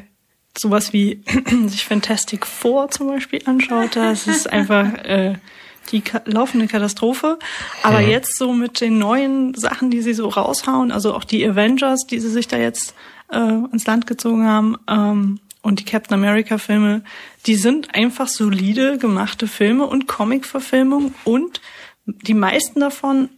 sowas 0.56 0.92
wie 0.92 1.22
sich 1.66 1.84
Fantastic 1.84 2.46
Four 2.46 2.90
zum 2.90 3.08
Beispiel 3.08 3.40
anschaut, 3.46 3.96
das 3.96 4.26
ist 4.26 4.50
einfach 4.52 4.92
äh, 5.04 5.34
die 5.92 6.00
ka 6.02 6.22
laufende 6.24 6.66
Katastrophe. 6.66 7.38
Aber 7.82 8.00
Mhm. 8.00 8.08
jetzt 8.08 8.36
so 8.36 8.52
mit 8.52 8.80
den 8.80 8.98
neuen 8.98 9.54
Sachen, 9.54 9.90
die 9.90 10.02
sie 10.02 10.14
so 10.14 10.28
raushauen, 10.28 10.92
also 10.92 11.14
auch 11.14 11.24
die 11.24 11.44
Avengers, 11.46 12.06
die 12.08 12.20
sie 12.20 12.30
sich 12.30 12.48
da 12.48 12.56
jetzt 12.58 12.94
äh, 13.32 13.38
ins 13.72 13.86
Land 13.86 14.06
gezogen 14.06 14.46
haben, 14.46 14.76
ähm, 14.88 15.40
und 15.62 15.78
die 15.78 15.84
Captain 15.84 16.14
America 16.14 16.56
Filme, 16.56 17.02
die 17.44 17.54
sind 17.54 17.94
einfach 17.94 18.28
solide 18.28 18.96
gemachte 18.96 19.46
Filme 19.46 19.84
und 19.84 20.06
Comic-Verfilmungen 20.08 21.14
und 21.24 21.60
die 22.06 22.32
meisten 22.32 22.80
davon 22.80 23.28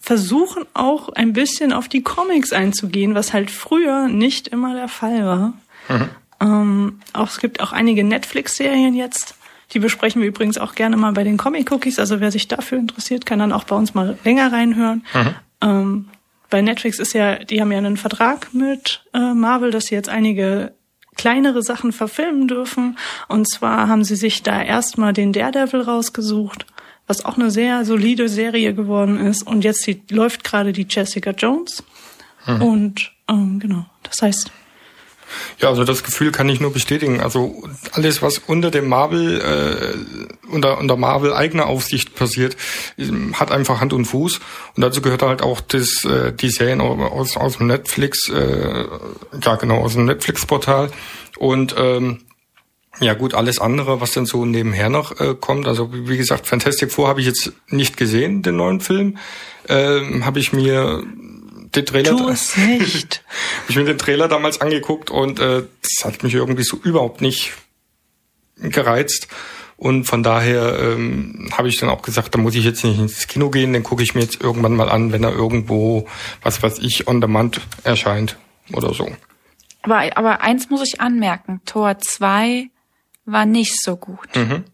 versuchen 0.00 0.64
auch 0.74 1.10
ein 1.10 1.32
bisschen 1.32 1.72
auf 1.72 1.86
die 1.88 2.02
Comics 2.02 2.52
einzugehen, 2.52 3.14
was 3.14 3.32
halt 3.32 3.52
früher 3.52 4.08
nicht 4.08 4.48
immer 4.48 4.74
der 4.74 4.88
Fall 4.88 5.24
war. 5.24 5.52
Ähm, 6.40 7.00
auch, 7.12 7.28
es 7.28 7.38
gibt 7.38 7.60
auch 7.60 7.72
einige 7.72 8.04
Netflix-Serien 8.04 8.94
jetzt, 8.94 9.34
die 9.72 9.78
besprechen 9.78 10.20
wir 10.20 10.28
übrigens 10.28 10.58
auch 10.58 10.74
gerne 10.74 10.96
mal 10.96 11.12
bei 11.12 11.24
den 11.24 11.36
Comic-Cookies. 11.36 11.98
Also 11.98 12.20
wer 12.20 12.32
sich 12.32 12.48
dafür 12.48 12.78
interessiert, 12.78 13.26
kann 13.26 13.38
dann 13.38 13.52
auch 13.52 13.64
bei 13.64 13.76
uns 13.76 13.94
mal 13.94 14.18
länger 14.24 14.52
reinhören. 14.52 15.04
Ähm, 15.60 16.08
bei 16.48 16.60
Netflix 16.60 16.98
ist 16.98 17.12
ja, 17.12 17.36
die 17.36 17.60
haben 17.60 17.70
ja 17.70 17.78
einen 17.78 17.96
Vertrag 17.96 18.52
mit 18.52 19.04
äh, 19.14 19.34
Marvel, 19.34 19.70
dass 19.70 19.84
sie 19.84 19.94
jetzt 19.94 20.08
einige 20.08 20.72
kleinere 21.16 21.62
Sachen 21.62 21.92
verfilmen 21.92 22.48
dürfen. 22.48 22.98
Und 23.28 23.48
zwar 23.48 23.86
haben 23.88 24.04
sie 24.04 24.16
sich 24.16 24.42
da 24.42 24.60
erstmal 24.60 25.12
den 25.12 25.32
Daredevil 25.32 25.82
rausgesucht, 25.82 26.66
was 27.06 27.24
auch 27.24 27.36
eine 27.36 27.50
sehr 27.50 27.84
solide 27.84 28.28
Serie 28.28 28.74
geworden 28.74 29.18
ist. 29.18 29.46
Und 29.46 29.62
jetzt 29.62 29.86
die, 29.86 30.02
läuft 30.10 30.42
gerade 30.42 30.72
die 30.72 30.86
Jessica 30.88 31.30
Jones. 31.30 31.84
Und 32.46 33.12
ähm, 33.28 33.60
genau, 33.60 33.84
das 34.02 34.22
heißt, 34.22 34.50
Ja, 35.58 35.68
also 35.68 35.84
das 35.84 36.02
Gefühl 36.02 36.32
kann 36.32 36.48
ich 36.48 36.60
nur 36.60 36.72
bestätigen. 36.72 37.20
Also 37.20 37.68
alles, 37.92 38.22
was 38.22 38.38
unter 38.38 38.70
dem 38.70 38.88
Marvel, 38.88 39.40
äh, 39.40 40.50
unter, 40.52 40.78
unter 40.78 40.96
Marvel 40.96 41.32
eigener 41.32 41.66
Aufsicht 41.66 42.14
passiert, 42.14 42.56
hat 43.34 43.52
einfach 43.52 43.80
Hand 43.80 43.92
und 43.92 44.06
Fuß. 44.06 44.40
Und 44.76 44.82
dazu 44.82 45.02
gehört 45.02 45.22
halt 45.22 45.42
auch 45.42 45.60
das, 45.60 46.04
äh, 46.04 46.32
die 46.32 46.50
Serien 46.50 46.80
aus, 46.80 47.36
aus 47.36 47.58
dem 47.58 47.66
Netflix, 47.66 48.28
äh, 48.28 48.84
ja 49.42 49.56
genau, 49.56 49.78
aus 49.78 49.94
dem 49.94 50.06
Netflix-Portal. 50.06 50.90
Und 51.38 51.74
ähm, 51.78 52.20
ja 53.00 53.14
gut, 53.14 53.34
alles 53.34 53.58
andere, 53.58 54.00
was 54.00 54.12
dann 54.12 54.26
so 54.26 54.44
nebenher 54.44 54.90
noch 54.90 55.18
äh, 55.20 55.34
kommt. 55.34 55.66
Also 55.66 55.92
wie 55.92 56.08
wie 56.08 56.16
gesagt, 56.18 56.46
Fantastic 56.46 56.92
Four 56.92 57.08
habe 57.08 57.20
ich 57.20 57.26
jetzt 57.26 57.52
nicht 57.68 57.96
gesehen, 57.96 58.42
den 58.42 58.56
neuen 58.56 58.80
Film. 58.80 59.16
Ähm, 59.68 60.26
habe 60.26 60.38
ich 60.38 60.52
mir 60.52 61.02
den 61.74 61.86
Trailer 61.86 62.16
tu 62.16 62.28
es 62.28 62.56
nicht. 62.56 63.24
ich 63.68 63.76
mir 63.76 63.84
den 63.84 63.98
Trailer 63.98 64.28
damals 64.28 64.60
angeguckt 64.60 65.10
und 65.10 65.38
äh, 65.38 65.64
das 65.82 66.04
hat 66.04 66.22
mich 66.22 66.34
irgendwie 66.34 66.64
so 66.64 66.76
überhaupt 66.76 67.20
nicht 67.20 67.52
gereizt. 68.56 69.28
Und 69.76 70.04
von 70.04 70.22
daher 70.22 70.78
ähm, 70.78 71.48
habe 71.56 71.68
ich 71.68 71.78
dann 71.78 71.88
auch 71.88 72.02
gesagt, 72.02 72.34
da 72.34 72.38
muss 72.38 72.54
ich 72.54 72.64
jetzt 72.64 72.84
nicht 72.84 72.98
ins 72.98 73.26
Kino 73.28 73.48
gehen, 73.48 73.72
den 73.72 73.82
gucke 73.82 74.02
ich 74.02 74.14
mir 74.14 74.20
jetzt 74.20 74.38
irgendwann 74.42 74.76
mal 74.76 74.90
an, 74.90 75.10
wenn 75.10 75.24
er 75.24 75.32
irgendwo, 75.32 76.06
was 76.42 76.62
weiß 76.62 76.80
ich, 76.80 77.08
on 77.08 77.22
demand 77.22 77.62
erscheint 77.82 78.36
oder 78.74 78.92
so. 78.92 79.10
Aber, 79.80 80.16
aber 80.18 80.42
eins 80.42 80.68
muss 80.68 80.82
ich 80.86 81.00
anmerken, 81.00 81.62
Tor 81.64 81.98
2 81.98 82.68
war 83.24 83.46
nicht 83.46 83.82
so 83.82 83.96
gut. 83.96 84.28
Mhm. 84.36 84.64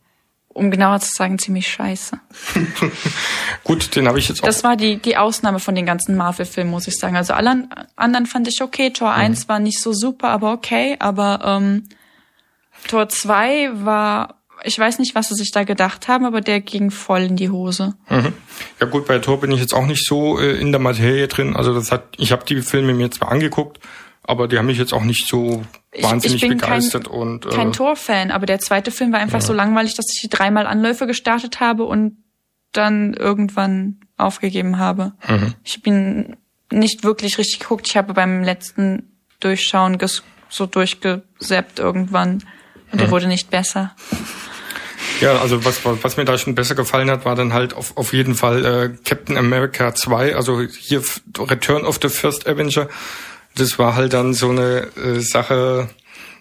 Um 0.57 0.71
genauer 0.71 1.01
zu 1.01 1.12
sagen, 1.14 1.38
ziemlich 1.38 1.69
scheiße. 1.69 2.19
Gut, 3.64 3.95
den 3.95 4.09
habe 4.09 4.19
ich 4.19 4.29
jetzt 4.29 4.42
auch. 4.42 4.47
Das 4.47 4.64
war 4.64 4.77
die, 4.77 4.97
die 4.97 5.16
Ausnahme 5.16 5.59
von 5.59 5.75
den 5.75 5.85
ganzen 5.87 6.16
Marvel-Filmen, 6.16 6.71
muss 6.71 6.87
ich 6.88 6.99
sagen. 6.99 7.16
Also 7.16 7.35
alle 7.35 7.51
an- 7.51 7.69
anderen 7.97 8.27
fand 8.27 8.49
ich 8.49 8.62
okay. 8.62 8.90
Tor 8.90 9.11
Mhm. 9.11 9.21
1 9.21 9.49
war 9.49 9.59
nicht 9.59 9.81
so 9.81 9.92
super, 9.92 10.29
aber 10.29 10.53
okay. 10.53 10.97
Aber 10.99 11.40
ähm, 11.45 11.85
Tor 12.88 13.09
2 13.09 13.85
war, 13.85 14.37
ich 14.64 14.79
weiß 14.79 14.99
nicht, 14.99 15.14
was 15.14 15.29
sie 15.29 15.35
sich 15.35 15.51
da 15.53 15.64
gedacht 15.64 16.09
haben, 16.09 16.25
aber 16.25 16.40
der 16.40 16.61
ging 16.61 16.90
voll 16.90 17.23
in 17.23 17.37
die 17.37 17.51
Hose. 17.51 17.95
Mhm. 18.09 18.33
Ja 18.81 18.87
gut, 18.87 19.07
bei 19.07 19.19
Tor 19.19 19.40
bin 19.40 19.51
ich 19.53 19.61
jetzt 19.61 19.75
auch 19.75 19.87
nicht 19.87 20.07
so 20.07 20.38
äh, 20.38 20.59
in 20.59 20.73
der 20.73 20.81
Materie 20.81 21.29
drin. 21.29 21.55
Also 21.57 21.75
das 21.75 21.92
hat, 21.92 22.05
ich 22.16 22.33
habe 22.33 22.45
die 22.47 22.62
Filme 22.62 22.95
mir 22.95 23.11
zwar 23.11 23.31
angeguckt, 23.31 23.79
aber 24.27 24.49
die 24.49 24.59
haben 24.59 24.67
mich 24.67 24.79
jetzt 24.79 24.93
auch 24.93 25.05
nicht 25.05 25.27
so 25.29 25.62
Ich- 25.93 26.03
wahnsinnig 26.05 26.43
ich 26.43 26.49
bin 26.49 26.59
begeistert 26.59 27.05
kein, 27.09 27.12
und 27.19 27.47
äh, 27.47 27.51
kein 27.51 27.73
Tor-Fan, 27.73 28.31
aber 28.31 28.47
der 28.47 28.59
zweite 28.59 28.91
Film 28.91 29.12
war 29.12 29.21
einfach 29.21 29.41
so 29.41 29.53
langweilig, 29.53 29.95
dass 29.95 30.07
ich 30.15 30.29
dreimal 30.31 30.67
Anläufe 30.67 31.07
gestartet 31.07 31.61
habe 31.61 31.85
und 31.85 32.19
dann 32.73 33.15
irgendwann 33.15 34.01
aufgegeben 34.17 34.79
habe. 34.79 35.12
Mhm. 35.29 35.55
Ich 35.65 35.83
bin 35.83 36.37
nicht 36.71 37.05
wirklich 37.05 37.39
richtig 37.39 37.61
geguckt. 37.61 37.87
Ich 37.89 37.97
habe 37.97 38.12
beim 38.12 38.43
letzten 38.43 39.11
Durchschauen 39.41 39.99
so 40.49 40.67
durchgesappt 40.67 41.79
irgendwann 41.79 42.43
und 42.93 43.01
der 43.01 43.07
Mhm. 43.09 43.12
wurde 43.12 43.27
nicht 43.29 43.51
besser. 43.51 43.95
Ja, 45.21 45.39
also 45.39 45.65
was, 45.65 45.81
was 45.85 46.17
mir 46.17 46.25
da 46.25 46.37
schon 46.37 46.55
besser 46.55 46.75
gefallen 46.75 47.11
hat, 47.11 47.25
war 47.25 47.35
dann 47.37 47.53
halt 47.55 47.73
auf, 47.75 47.97
auf 47.97 48.12
jeden 48.12 48.35
Fall 48.35 48.65
äh, 48.65 48.89
Captain 49.09 49.37
America 49.39 49.95
2, 49.95 50.35
also 50.37 50.61
hier 50.61 51.03
Return 51.39 51.85
of 51.87 51.99
the 52.03 52.09
First 52.09 52.47
Avenger. 52.47 52.89
Das 53.57 53.79
war 53.79 53.97
halt 53.97 54.12
dann 54.12 54.35
so 54.35 54.51
eine 54.51 54.88
äh, 54.97 55.21
Sache 55.21 55.88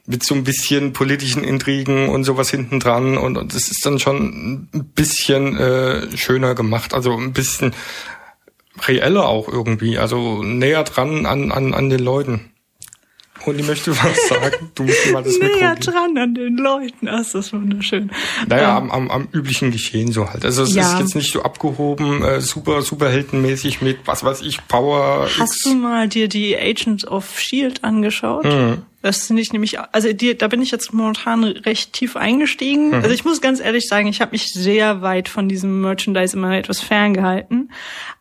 mit 0.06 0.23
so 0.23 0.36
ein 0.36 0.43
bisschen 0.43 0.93
politischen 0.93 1.43
Intrigen 1.43 2.10
und 2.10 2.23
sowas 2.23 2.49
hinten 2.49 2.80
dran. 2.80 3.17
Und, 3.17 3.38
und 3.38 3.54
das 3.56 3.69
ist 3.69 3.86
dann 3.86 3.99
schon 3.99 4.67
ein 4.73 4.86
bisschen 4.93 5.58
äh, 5.58 6.15
schöner 6.15 6.54
gemacht, 6.56 6.93
also 6.93 7.17
ein 7.17 7.34
bisschen 7.34 7.73
reeller 8.88 9.28
auch 9.28 9.47
irgendwie, 9.47 9.97
also 9.97 10.43
näher 10.43 10.84
dran 10.84 11.25
an, 11.25 11.51
an, 11.51 11.73
an 11.73 11.89
den 11.89 12.01
Leuten. 12.01 12.51
Und 13.45 13.60
ich 13.60 13.67
möchte 13.67 13.91
was 13.91 14.27
sagen, 14.27 14.71
du 14.75 14.84
musst 14.84 15.12
mal 15.12 15.23
das 15.23 15.38
Mikro 15.39 15.55
näher 15.58 15.75
geben. 15.75 15.81
dran 15.93 16.17
an 16.17 16.34
den 16.36 16.58
Leuten. 16.58 17.08
Ach, 17.08 17.17
das 17.17 17.36
ist 17.36 17.53
wunderschön. 17.53 18.12
Naja, 18.47 18.77
Ähm, 18.77 18.91
am, 18.91 19.10
am, 19.10 19.12
am 19.12 19.27
üblichen 19.31 19.71
Geschehen 19.71 20.12
so 20.12 20.29
halt. 20.29 20.43
Also 20.45 20.63
es 20.63 20.73
Ja. 20.73 20.93
ist 20.93 20.99
jetzt 20.99 21.15
nicht 21.15 21.31
so 21.31 21.43
abgehoben, 21.43 22.23
äh, 22.23 22.41
super, 22.41 22.81
superheldenmäßig 22.81 23.81
mit, 23.81 23.99
was 24.05 24.23
weiß 24.23 24.41
ich, 24.41 24.65
Power 24.67 25.27
Hast 25.39 25.55
X. 25.58 25.63
du 25.63 25.75
mal 25.75 26.08
dir 26.08 26.27
die 26.27 26.58
Agents 26.58 27.05
of 27.08 27.39
Shield 27.39 27.84
angeschaut? 27.84 28.45
Mhm. 28.45 28.81
Das 29.01 29.27
finde 29.27 29.43
ich 29.43 29.53
nämlich, 29.53 29.77
also 29.79 30.12
die, 30.13 30.36
da 30.36 30.47
bin 30.47 30.63
ich 30.63 30.71
jetzt 30.71 30.91
momentan 30.91 31.43
recht 31.43 31.93
tief 31.93 32.15
eingestiegen. 32.15 32.88
Mhm. 32.88 32.93
Also 32.95 33.10
ich 33.12 33.23
muss 33.23 33.39
ganz 33.39 33.60
ehrlich 33.60 33.88
sagen, 33.88 34.08
ich 34.08 34.19
habe 34.19 34.31
mich 34.31 34.51
sehr 34.51 35.01
weit 35.03 35.29
von 35.29 35.47
diesem 35.47 35.81
Merchandise 35.81 36.36
immer 36.36 36.58
etwas 36.58 36.81
ferngehalten. 36.81 37.71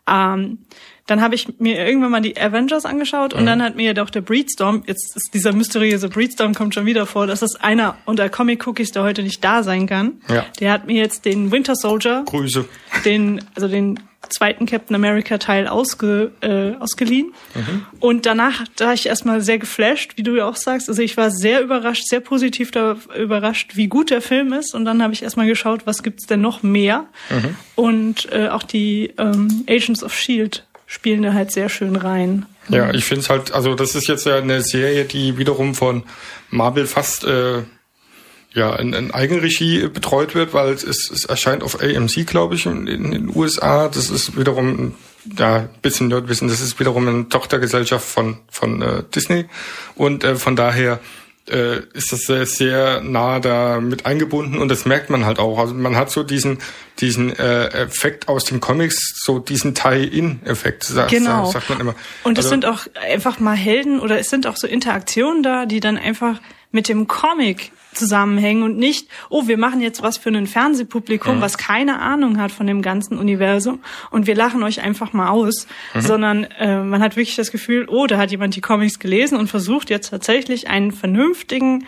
Ähm, 0.07 0.59
dann 1.07 1.21
habe 1.21 1.35
ich 1.35 1.59
mir 1.59 1.87
irgendwann 1.87 2.11
mal 2.11 2.21
die 2.23 2.41
Avengers 2.41 2.85
angeschaut 2.87 3.33
Mhm. 3.35 3.41
und 3.41 3.47
dann 3.47 3.63
hat 3.63 3.77
mir 3.77 3.93
doch 3.95 4.11
der 4.11 4.23
Breedstorm, 4.23 4.83
jetzt 4.87 5.15
ist 5.17 5.31
dieser 5.35 5.53
mysteriöse 5.53 6.09
Breedstorm 6.09 6.55
kommt 6.55 6.75
schon 6.75 6.87
wieder 6.87 7.05
vor, 7.07 7.27
das 7.27 7.43
ist 7.43 7.63
einer 7.63 7.97
unter 8.07 8.29
Comic 8.29 8.67
Cookies, 8.67 8.93
der 8.93 9.03
heute 9.03 9.23
nicht 9.23 9.45
da 9.45 9.63
sein 9.63 9.87
kann. 9.87 10.15
Ja. 10.29 10.47
Der 10.61 10.73
hat 10.73 10.87
mir 10.87 10.97
jetzt 10.97 11.25
den 11.25 11.53
Winter 11.53 11.75
Soldier 11.77 12.25
Grüße. 12.27 12.65
den, 13.05 13.43
also 13.55 13.69
den 13.69 14.01
zweiten 14.31 14.65
Captain 14.65 14.97
America 14.97 15.37
Teil 15.37 15.69
ausge, 15.69 16.33
äh, 16.41 16.73
ausgeliehen. 16.83 17.35
Mhm. 17.55 17.85
Und 18.01 18.25
danach 18.25 18.65
da 18.77 18.95
ich 18.95 19.05
erstmal 19.05 19.43
sehr 19.43 19.59
geflasht, 19.59 20.13
wie 20.17 20.23
du 20.23 20.35
ja 20.37 20.49
auch 20.49 20.57
sagst. 20.57 20.89
Also 20.89 21.03
ich 21.03 21.19
war 21.19 21.31
sehr 21.31 21.61
überrascht, 21.61 22.05
sehr 22.07 22.21
positiv 22.21 22.71
da 22.71 22.97
überrascht, 23.19 23.73
wie 23.77 23.87
gut 23.87 24.09
der 24.09 24.23
Film 24.23 24.55
ist. 24.55 24.75
Und 24.75 24.87
dann 24.87 25.03
habe 25.03 25.13
ich 25.13 25.23
erstmal 25.23 25.47
geschaut, 25.47 25.83
was 25.87 26.03
gibt's 26.03 26.25
denn 26.27 26.41
noch 26.41 26.63
mehr. 26.63 27.05
Mhm. 27.29 27.57
Und 27.75 28.33
äh, 28.33 28.49
auch 28.49 28.63
die 28.63 29.13
ähm, 29.19 29.65
Agents 29.69 30.03
of 30.03 30.15
Shield 30.15 30.65
spielen 30.87 31.23
da 31.23 31.33
halt 31.33 31.53
sehr 31.53 31.69
schön 31.69 31.97
rein. 31.97 32.47
Ja, 32.69 32.93
ich 32.93 33.05
finde 33.05 33.21
es 33.23 33.31
halt, 33.31 33.53
also 33.53 33.75
das 33.75 33.95
ist 33.95 34.09
jetzt 34.09 34.27
ja 34.27 34.37
eine 34.37 34.63
Serie, 34.63 35.05
die 35.05 35.39
wiederum 35.39 35.75
von 35.75 36.05
Marvel 36.51 36.87
fast 36.87 37.25
äh, 37.25 37.63
ja 38.53 38.75
in, 38.77 38.93
in 38.93 39.11
Eigenregie 39.11 39.89
betreut 39.89 40.35
wird, 40.35 40.55
weil 40.55 40.73
es, 40.73 40.85
es 40.85 41.25
erscheint 41.25 41.63
auf 41.63 41.83
AMC, 41.83 42.27
glaube 42.27 42.55
ich, 42.55 42.67
in, 42.67 42.87
in 42.87 43.11
den 43.11 43.35
USA. 43.35 43.89
Das 43.89 44.11
ist 44.11 44.39
wiederum 44.39 44.95
ja 45.37 45.57
ein 45.57 45.69
bisschen 45.83 46.09
Nerdwissen. 46.09 46.49
Das 46.49 46.61
ist 46.61 46.79
wiederum 46.79 47.09
eine 47.09 47.29
Tochtergesellschaft 47.29 48.07
von 48.07 48.39
von 48.51 48.83
äh, 48.83 49.03
Disney 49.15 49.47
und 49.95 50.25
äh, 50.25 50.37
von 50.37 50.57
daher 50.57 51.01
äh, 51.51 51.81
ist 51.93 52.11
das 52.13 52.21
sehr, 52.23 52.47
sehr 52.47 53.01
nah 53.03 53.39
da 53.41 53.81
mit 53.81 54.07
eingebunden 54.07 54.59
und 54.59 54.69
das 54.69 54.87
merkt 54.87 55.11
man 55.11 55.27
halt 55.27 55.39
auch. 55.39 55.59
Also 55.59 55.75
man 55.75 55.97
hat 55.97 56.11
so 56.11 56.23
diesen 56.23 56.59
diesen 57.01 57.37
äh, 57.37 57.67
Effekt 57.69 58.29
aus 58.29 58.45
den 58.45 58.61
Comics, 58.61 59.21
so 59.25 59.39
diesen 59.41 59.75
Tie-In-Effekt, 59.75 60.85
sagt, 60.85 61.11
Genau. 61.11 61.51
sagt 61.51 61.69
man 61.69 61.81
immer. 61.81 61.95
Und 62.23 62.39
es 62.39 62.45
Also- 62.47 62.51
sind 62.51 62.67
auch 62.67 62.87
einfach 63.11 63.41
mal 63.41 63.57
Helden 63.57 64.01
oder 64.01 64.19
es 64.19 64.31
sind 64.31 64.47
auch 64.47 64.57
so 64.57 64.67
Interaktionen 64.67 65.43
da, 65.43 65.67
die 65.67 65.81
dann 65.81 65.99
einfach 65.99 66.41
mit 66.75 66.89
dem 66.89 67.07
Comic 67.07 67.73
zusammenhängen 67.93 68.65
und 68.65 68.77
nicht, 68.77 69.09
oh, 69.31 69.47
wir 69.47 69.57
machen 69.57 69.81
jetzt 69.81 70.03
was 70.03 70.19
für 70.19 70.29
ein 70.31 70.47
Fernsehpublikum, 70.49 71.37
Mhm. 71.37 71.41
was 71.41 71.57
keine 71.57 72.01
Ahnung 72.01 72.39
hat 72.41 72.51
von 72.51 72.67
dem 72.67 72.83
ganzen 72.83 73.17
Universum 73.19 73.79
und 74.11 74.27
wir 74.27 74.35
lachen 74.35 74.63
euch 74.65 74.83
einfach 74.83 75.13
mal 75.13 75.29
aus, 75.29 75.69
Mhm. 75.95 76.01
sondern 76.01 76.45
äh, 76.45 76.81
man 76.83 77.01
hat 77.01 77.15
wirklich 77.17 77.37
das 77.37 77.53
Gefühl, 77.53 77.87
oh, 77.89 78.07
da 78.09 78.19
hat 78.19 78.33
jemand 78.33 78.57
die 78.57 78.61
Comics 78.61 78.99
gelesen 78.99 79.39
und 79.39 79.47
versucht 79.49 79.91
jetzt 79.91 80.11
tatsächlich 80.11 80.69
einen 80.69 80.91
vernünftigen, 80.91 81.87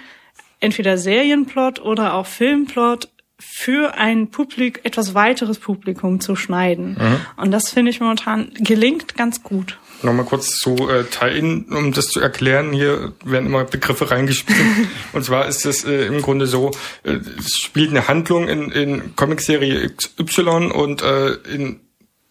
entweder 0.60 0.96
Serienplot 0.96 1.80
oder 1.80 2.14
auch 2.14 2.26
Filmplot 2.26 3.08
für 3.38 3.94
ein 3.94 4.28
Publik, 4.30 4.80
etwas 4.84 5.14
weiteres 5.14 5.58
Publikum 5.58 6.20
zu 6.20 6.36
schneiden. 6.36 6.96
Mhm. 6.98 7.20
Und 7.42 7.50
das 7.50 7.70
finde 7.70 7.90
ich 7.90 8.00
momentan 8.00 8.50
gelingt 8.54 9.16
ganz 9.16 9.42
gut. 9.42 9.78
Nochmal 10.02 10.26
kurz 10.26 10.58
zu 10.58 10.88
äh, 10.88 11.04
Tie-In, 11.04 11.64
um 11.64 11.92
das 11.92 12.08
zu 12.08 12.20
erklären. 12.20 12.72
Hier 12.72 13.12
werden 13.24 13.46
immer 13.46 13.64
Begriffe 13.64 14.10
reingespielt. 14.10 14.58
und 15.12 15.24
zwar 15.24 15.46
ist 15.46 15.64
es 15.64 15.84
äh, 15.84 16.06
im 16.06 16.20
Grunde 16.22 16.46
so, 16.46 16.70
äh, 17.02 17.18
es 17.38 17.56
spielt 17.56 17.90
eine 17.90 18.06
Handlung 18.06 18.48
in, 18.48 18.70
in 18.70 19.16
Comicserie 19.16 19.90
XY 19.90 20.70
und 20.72 21.02
äh, 21.02 21.32
in 21.52 21.80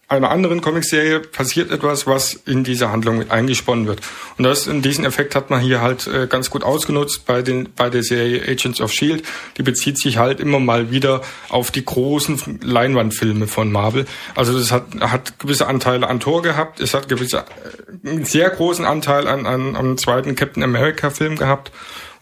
einer 0.08 0.30
anderen 0.30 0.60
Comicserie 0.60 1.18
passiert 1.20 1.72
etwas, 1.72 2.06
was 2.06 2.34
in 2.34 2.62
diese 2.62 2.90
Handlung 2.92 3.18
mit 3.18 3.32
eingesponnen 3.32 3.88
wird. 3.88 4.00
Und 4.38 4.44
das, 4.44 4.68
in 4.68 4.80
diesen 4.80 5.04
Effekt 5.04 5.34
hat 5.34 5.50
man 5.50 5.60
hier 5.60 5.80
halt 5.80 6.06
äh, 6.06 6.28
ganz 6.28 6.48
gut 6.48 6.62
ausgenutzt 6.62 7.26
bei 7.26 7.42
den, 7.42 7.70
bei 7.74 7.90
der 7.90 8.04
Serie 8.04 8.42
Agents 8.42 8.80
of 8.80 8.92
Shield. 8.92 9.24
Die 9.56 9.64
bezieht 9.64 9.98
sich 9.98 10.18
halt 10.18 10.38
immer 10.38 10.60
mal 10.60 10.92
wieder 10.92 11.22
auf 11.48 11.72
die 11.72 11.84
großen 11.84 12.60
Leinwandfilme 12.62 13.48
von 13.48 13.72
Marvel. 13.72 14.06
Also 14.36 14.56
das 14.56 14.70
hat, 14.70 14.84
hat 15.00 15.40
gewisse 15.40 15.66
Anteile 15.66 16.06
an 16.06 16.20
Tor 16.20 16.42
gehabt. 16.42 16.78
Es 16.78 16.94
hat 16.94 17.08
gewisse, 17.08 17.38
äh, 17.38 18.08
einen 18.08 18.24
sehr 18.24 18.50
großen 18.50 18.84
Anteil 18.84 19.26
an, 19.26 19.44
an, 19.44 19.74
am 19.74 19.98
zweiten 19.98 20.36
Captain 20.36 20.62
America 20.62 21.10
Film 21.10 21.34
gehabt 21.34 21.72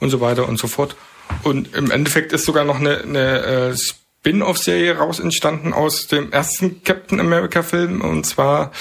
und 0.00 0.08
so 0.08 0.22
weiter 0.22 0.48
und 0.48 0.58
so 0.58 0.68
fort. 0.68 0.96
Und 1.42 1.74
im 1.74 1.90
Endeffekt 1.90 2.32
ist 2.32 2.46
sogar 2.46 2.64
noch 2.64 2.80
eine, 2.80 3.02
eine 3.02 3.72
äh, 3.72 3.74
Spin-off-Serie 4.24 4.96
raus 4.96 5.20
entstanden 5.20 5.74
aus 5.74 6.06
dem 6.06 6.32
ersten 6.32 6.82
Captain 6.82 7.20
America-Film 7.20 8.00
und 8.00 8.24
zwar 8.24 8.72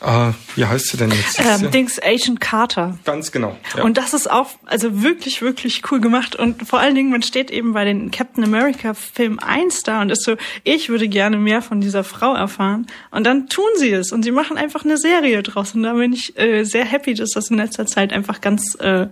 äh, 0.00 0.32
wie 0.56 0.64
heißt 0.64 0.88
sie 0.88 0.96
denn 0.96 1.12
jetzt? 1.12 1.38
Ähm, 1.38 1.70
Dings 1.70 2.02
Agent 2.02 2.40
Carter. 2.40 2.98
Ganz 3.04 3.30
genau. 3.30 3.56
Ja. 3.76 3.84
Und 3.84 3.96
das 3.96 4.12
ist 4.12 4.28
auch 4.28 4.50
also 4.66 5.04
wirklich, 5.04 5.40
wirklich 5.40 5.82
cool 5.92 6.00
gemacht. 6.00 6.34
Und 6.34 6.66
vor 6.66 6.80
allen 6.80 6.96
Dingen, 6.96 7.10
man 7.12 7.22
steht 7.22 7.52
eben 7.52 7.72
bei 7.72 7.84
den 7.84 8.10
Captain 8.10 8.42
America 8.42 8.94
Film 8.94 9.38
1 9.38 9.84
da 9.84 10.02
und 10.02 10.10
ist 10.10 10.24
so, 10.24 10.34
ich 10.64 10.88
würde 10.88 11.06
gerne 11.06 11.36
mehr 11.36 11.62
von 11.62 11.80
dieser 11.80 12.02
Frau 12.02 12.34
erfahren. 12.34 12.88
Und 13.12 13.24
dann 13.24 13.48
tun 13.48 13.70
sie 13.76 13.92
es 13.92 14.10
und 14.10 14.24
sie 14.24 14.32
machen 14.32 14.58
einfach 14.58 14.84
eine 14.84 14.98
Serie 14.98 15.44
draus. 15.44 15.76
Und 15.76 15.84
da 15.84 15.92
bin 15.92 16.12
ich 16.12 16.36
äh, 16.36 16.64
sehr 16.64 16.84
happy, 16.84 17.14
dass 17.14 17.30
das 17.30 17.50
in 17.50 17.58
letzter 17.58 17.86
Zeit 17.86 18.12
einfach 18.12 18.40
ganz 18.40 18.74
äh, 18.80 19.06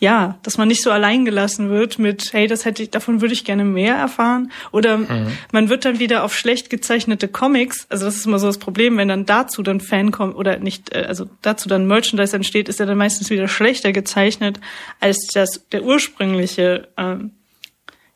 ja, 0.00 0.38
dass 0.42 0.58
man 0.58 0.68
nicht 0.68 0.82
so 0.82 0.90
allein 0.90 1.24
gelassen 1.24 1.70
wird 1.70 1.98
mit, 1.98 2.32
hey, 2.32 2.46
das 2.46 2.64
hätte 2.64 2.82
ich, 2.82 2.90
davon 2.90 3.20
würde 3.20 3.32
ich 3.32 3.44
gerne 3.44 3.64
mehr 3.64 3.94
erfahren. 3.94 4.50
Oder 4.72 4.98
mhm. 4.98 5.28
man 5.52 5.68
wird 5.68 5.84
dann 5.84 5.98
wieder 5.98 6.24
auf 6.24 6.36
schlecht 6.36 6.70
gezeichnete 6.70 7.28
Comics, 7.28 7.86
also 7.88 8.04
das 8.04 8.16
ist 8.16 8.26
immer 8.26 8.38
so 8.38 8.46
das 8.46 8.58
Problem, 8.58 8.96
wenn 8.96 9.08
dann 9.08 9.26
dazu 9.26 9.62
dann 9.62 9.80
Fan 9.80 10.10
kommt 10.10 10.34
oder 10.36 10.58
nicht, 10.58 10.94
äh, 10.94 11.04
also 11.06 11.26
dazu 11.42 11.68
dann 11.68 11.86
Merchandise 11.86 12.34
entsteht, 12.34 12.68
ist 12.68 12.80
er 12.80 12.86
dann 12.86 12.98
meistens 12.98 13.30
wieder 13.30 13.48
schlechter 13.48 13.92
gezeichnet 13.92 14.60
als 15.00 15.28
das 15.32 15.68
der 15.70 15.84
ursprüngliche, 15.84 16.88
ähm, 16.96 17.32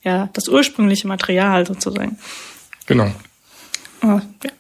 ja, 0.03 0.29
das 0.33 0.49
ursprüngliche 0.49 1.07
Material 1.07 1.67
sozusagen. 1.67 2.19
Genau. 2.87 3.13
Oh, 4.03 4.21
ja. 4.45 4.51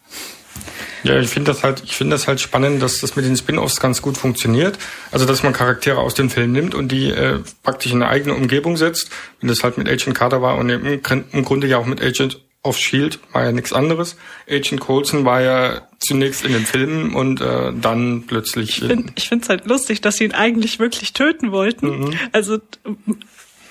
Ja, 1.03 1.19
ich 1.19 1.29
finde 1.29 1.53
das 1.53 1.63
halt, 1.63 1.83
ich 1.85 1.97
finde 1.97 2.15
das 2.15 2.27
halt 2.27 2.41
spannend, 2.41 2.83
dass 2.83 3.01
das 3.01 3.17
mit 3.17 3.25
den 3.25 3.37
Spin-offs 3.37 3.81
ganz 3.81 4.03
gut 4.03 4.17
funktioniert. 4.17 4.79
Also 5.11 5.27
dass 5.27 5.43
man 5.43 5.53
Charaktere 5.53 5.99
aus 5.99 6.15
dem 6.15 6.31
Film 6.31 6.53
nimmt 6.53 6.75
und 6.75 6.89
die 6.89 7.11
äh, 7.11 7.41
praktisch 7.63 7.93
in 7.93 8.03
eine 8.03 8.11
eigene 8.11 8.35
Umgebung 8.35 8.77
setzt. 8.77 9.11
Wenn 9.41 9.49
das 9.49 9.63
halt 9.63 9.79
mit 9.79 9.89
Agent 9.89 10.17
Carter 10.17 10.43
war 10.43 10.57
und 10.57 10.69
im, 10.71 11.01
im 11.33 11.45
Grunde 11.45 11.67
ja 11.67 11.79
auch 11.79 11.87
mit 11.87 12.03
Agent 12.03 12.41
of 12.63 12.79
Shield 12.79 13.19
war 13.33 13.45
ja 13.45 13.53
nichts 13.53 13.73
anderes. 13.73 14.17
Agent 14.49 14.81
Coulson 14.81 15.25
war 15.25 15.41
ja 15.41 15.83
zunächst 15.99 16.45
in 16.45 16.53
den 16.53 16.67
Filmen 16.67 17.15
und 17.15 17.41
äh, 17.41 17.73
dann 17.81 18.25
plötzlich. 18.27 18.83
Ich 19.17 19.29
finde 19.29 19.43
es 19.43 19.49
halt 19.49 19.67
lustig, 19.67 20.01
dass 20.01 20.17
sie 20.17 20.25
ihn 20.25 20.33
eigentlich 20.33 20.79
wirklich 20.79 21.13
töten 21.13 21.53
wollten. 21.53 22.01
Mhm. 22.01 22.19
Also 22.33 22.59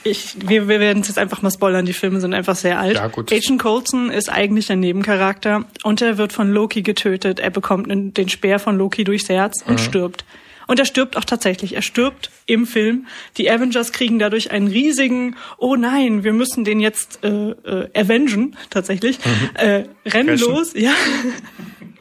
ich, 0.10 0.36
wir, 0.48 0.67
wir 0.67 0.80
werden 0.80 1.02
es 1.02 1.08
jetzt 1.08 1.17
einfach 1.17 1.41
mal 1.41 1.52
spoilern, 1.52 1.86
die 1.86 1.93
Filme 1.93 2.20
sind 2.20 2.34
einfach 2.34 2.56
sehr 2.56 2.80
alt. 2.80 2.96
Ja, 2.96 3.08
gut. 3.08 3.32
Agent 3.32 3.62
Coulson 3.62 4.10
ist 4.10 4.30
eigentlich 4.30 4.72
ein 4.72 4.80
Nebencharakter 4.80 5.65
und 5.84 6.02
er 6.02 6.17
wird 6.17 6.34
von 6.34 6.52
Loki 6.52 6.82
getötet. 6.82 7.39
Er 7.39 7.50
bekommt 7.50 7.88
den 7.89 8.30
Speer 8.30 8.60
von 8.60 8.78
Loki 8.78 9.04
durchs 9.04 9.30
Herz 9.30 9.63
und 9.65 9.76
mhm. 9.76 9.84
stirbt. 9.84 10.26
Und 10.67 10.80
er 10.80 10.86
stirbt 10.86 11.15
auch 11.15 11.24
tatsächlich. 11.24 11.76
Er 11.76 11.82
stirbt 11.82 12.30
im 12.46 12.67
Film. 12.67 13.08
Die 13.38 13.50
Avengers 13.50 13.93
kriegen 13.93 14.20
dadurch 14.20 14.52
einen 14.52 14.67
riesigen, 14.67 15.38
oh 15.58 15.76
nein, 15.76 16.24
wir 16.24 16.34
müssen 16.34 16.65
den 16.65 16.82
jetzt 16.82 17.24
äh, 17.24 17.52
äh, 17.52 17.89
avengen, 17.96 18.58
tatsächlich. 18.70 19.17
Mhm. 19.20 19.50
Äh, 19.56 19.84
rennen 20.06 20.38
los, 20.38 20.74
ja. 20.74 20.93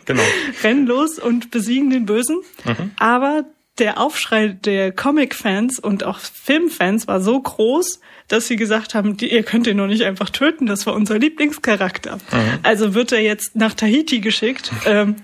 Genau. 0.04 0.22
rennen 0.64 0.86
los 0.86 1.18
und 1.18 1.52
besiegen 1.52 1.90
den 1.90 2.06
Bösen. 2.06 2.40
Mhm. 2.64 2.90
Aber 2.96 3.44
der 3.78 4.00
Aufschrei 4.00 4.48
der 4.48 4.92
Comic-Fans 4.92 5.78
und 5.78 6.04
auch 6.04 6.18
Filmfans 6.18 7.06
war 7.08 7.20
so 7.20 7.40
groß, 7.40 8.00
dass 8.28 8.46
sie 8.46 8.56
gesagt 8.56 8.94
haben, 8.94 9.16
ihr 9.20 9.42
könnt 9.42 9.66
ihn 9.66 9.76
noch 9.76 9.86
nicht 9.86 10.04
einfach 10.04 10.30
töten, 10.30 10.66
das 10.66 10.86
war 10.86 10.94
unser 10.94 11.18
Lieblingscharakter. 11.18 12.16
Mhm. 12.16 12.58
Also 12.62 12.94
wird 12.94 13.12
er 13.12 13.20
jetzt 13.20 13.54
nach 13.54 13.74
Tahiti 13.74 14.20
geschickt 14.20 14.72
ähm, 14.86 15.16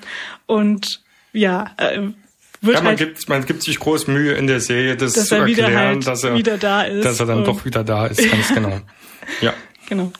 und 0.46 1.02
ja, 1.32 1.70
äh, 1.78 2.00
wird 2.60 2.76
ja, 2.76 2.82
man, 2.82 2.86
halt, 2.86 2.98
gibt, 2.98 3.28
man 3.28 3.44
gibt 3.44 3.62
sich 3.64 3.80
groß 3.80 4.06
Mühe 4.06 4.34
in 4.34 4.46
der 4.46 4.60
Serie, 4.60 4.96
das 4.96 5.14
dass 5.14 5.28
zu 5.28 5.34
er 5.34 5.46
erklären, 5.46 5.74
halt 5.74 6.06
dass 6.06 6.22
er 6.22 6.34
wieder 6.36 6.58
da 6.58 6.82
ist. 6.82 7.04
Dass 7.04 7.18
er 7.18 7.26
dann 7.26 7.44
doch 7.44 7.64
wieder 7.64 7.82
da 7.82 8.06
ist, 8.06 8.30
ganz 8.30 8.54
genau. 8.54 8.80
Ja. 9.40 9.54
Genau. 9.88 10.12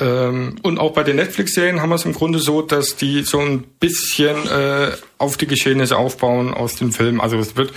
Ähm, 0.00 0.56
und 0.62 0.78
auch 0.78 0.92
bei 0.92 1.02
den 1.02 1.16
Netflix-Serien 1.16 1.82
haben 1.82 1.88
wir 1.88 1.96
es 1.96 2.04
im 2.04 2.12
Grunde 2.12 2.38
so, 2.38 2.62
dass 2.62 2.94
die 2.94 3.22
so 3.22 3.40
ein 3.40 3.64
bisschen 3.80 4.36
äh, 4.48 4.92
auf 5.18 5.36
die 5.36 5.48
Geschehnisse 5.48 5.96
aufbauen 5.96 6.54
aus 6.54 6.76
dem 6.76 6.92
Film. 6.92 7.20
Also 7.20 7.36
es 7.38 7.56
wird, 7.56 7.72